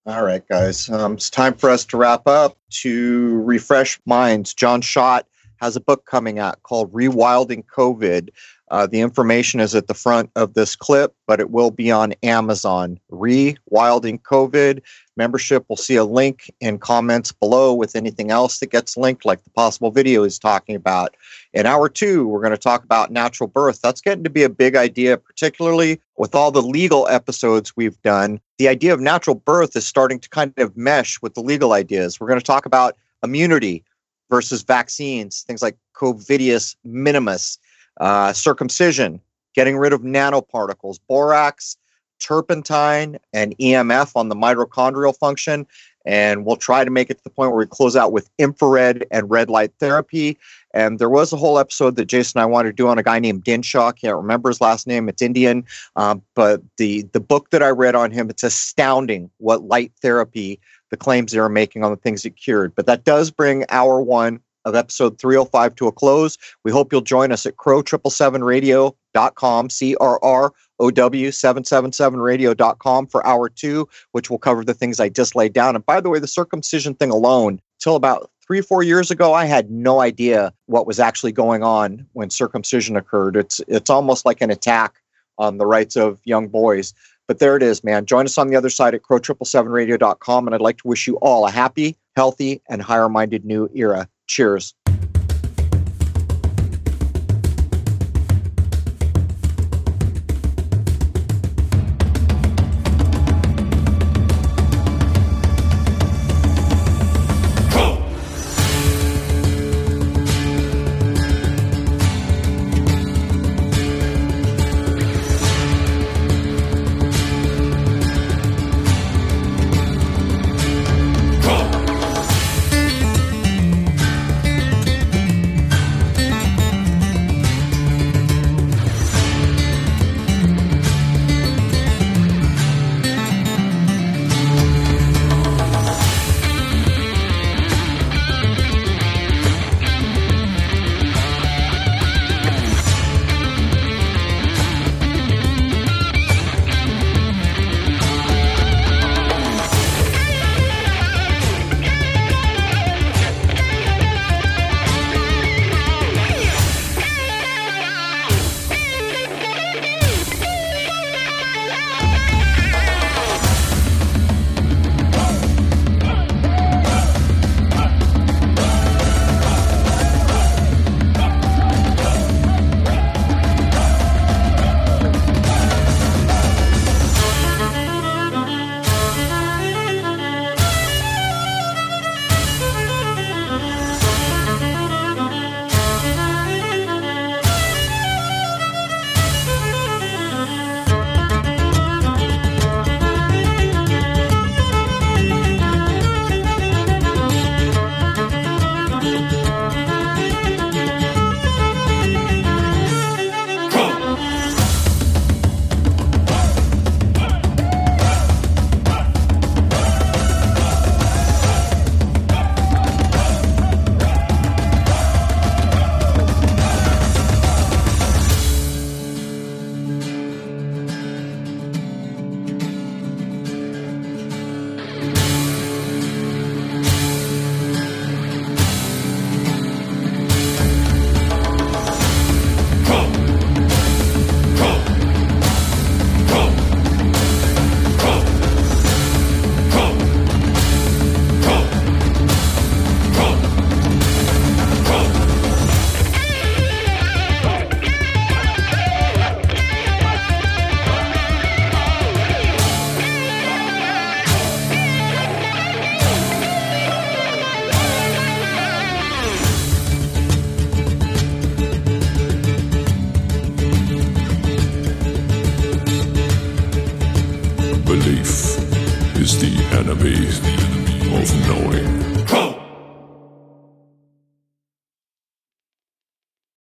[0.05, 2.57] all right, guys, um, it's time for us to wrap up.
[2.81, 5.25] To refresh minds, John Schott
[5.57, 8.29] has a book coming out called Rewilding COVID.
[8.69, 12.13] Uh, the information is at the front of this clip, but it will be on
[12.23, 12.99] Amazon.
[13.11, 14.81] Rewilding COVID
[15.15, 15.65] membership.
[15.69, 19.51] We'll see a link in comments below with anything else that gets linked, like the
[19.51, 21.15] possible video he's talking about.
[21.53, 23.81] In hour two, we're going to talk about natural birth.
[23.81, 28.39] That's getting to be a big idea, particularly with all the legal episodes we've done.
[28.57, 32.19] The idea of natural birth is starting to kind of mesh with the legal ideas.
[32.19, 33.83] We're going to talk about immunity
[34.29, 37.59] versus vaccines, things like Covidius minimus.
[37.99, 39.21] uh, circumcision,
[39.53, 41.77] getting rid of nanoparticles, borax,
[42.19, 45.67] turpentine, and EMF on the mitochondrial function.
[46.05, 49.05] And we'll try to make it to the point where we close out with infrared
[49.11, 50.37] and red light therapy.
[50.73, 53.03] And there was a whole episode that Jason and I wanted to do on a
[53.03, 53.95] guy named Dinshah.
[53.99, 55.07] Can't remember his last name.
[55.07, 55.65] It's Indian.
[55.95, 60.59] Um, but the, the book that I read on him, it's astounding what light therapy,
[60.89, 62.75] the claims they are making on the things it cured.
[62.75, 66.37] But that does bring hour one of episode 305 to a close.
[66.63, 73.49] We hope you'll join us at crow777radio.com, C R R O W 777radio.com for hour
[73.49, 75.75] two, which will cover the things I just laid down.
[75.75, 79.33] And by the way, the circumcision thing alone, till about three, or four years ago,
[79.33, 83.35] I had no idea what was actually going on when circumcision occurred.
[83.35, 84.95] It's it's almost like an attack
[85.37, 86.93] on the rights of young boys.
[87.27, 88.05] But there it is, man.
[88.05, 90.47] Join us on the other side at crow777radio.com.
[90.47, 94.09] And I'd like to wish you all a happy, healthy, and higher minded new era.
[94.27, 94.73] Cheers.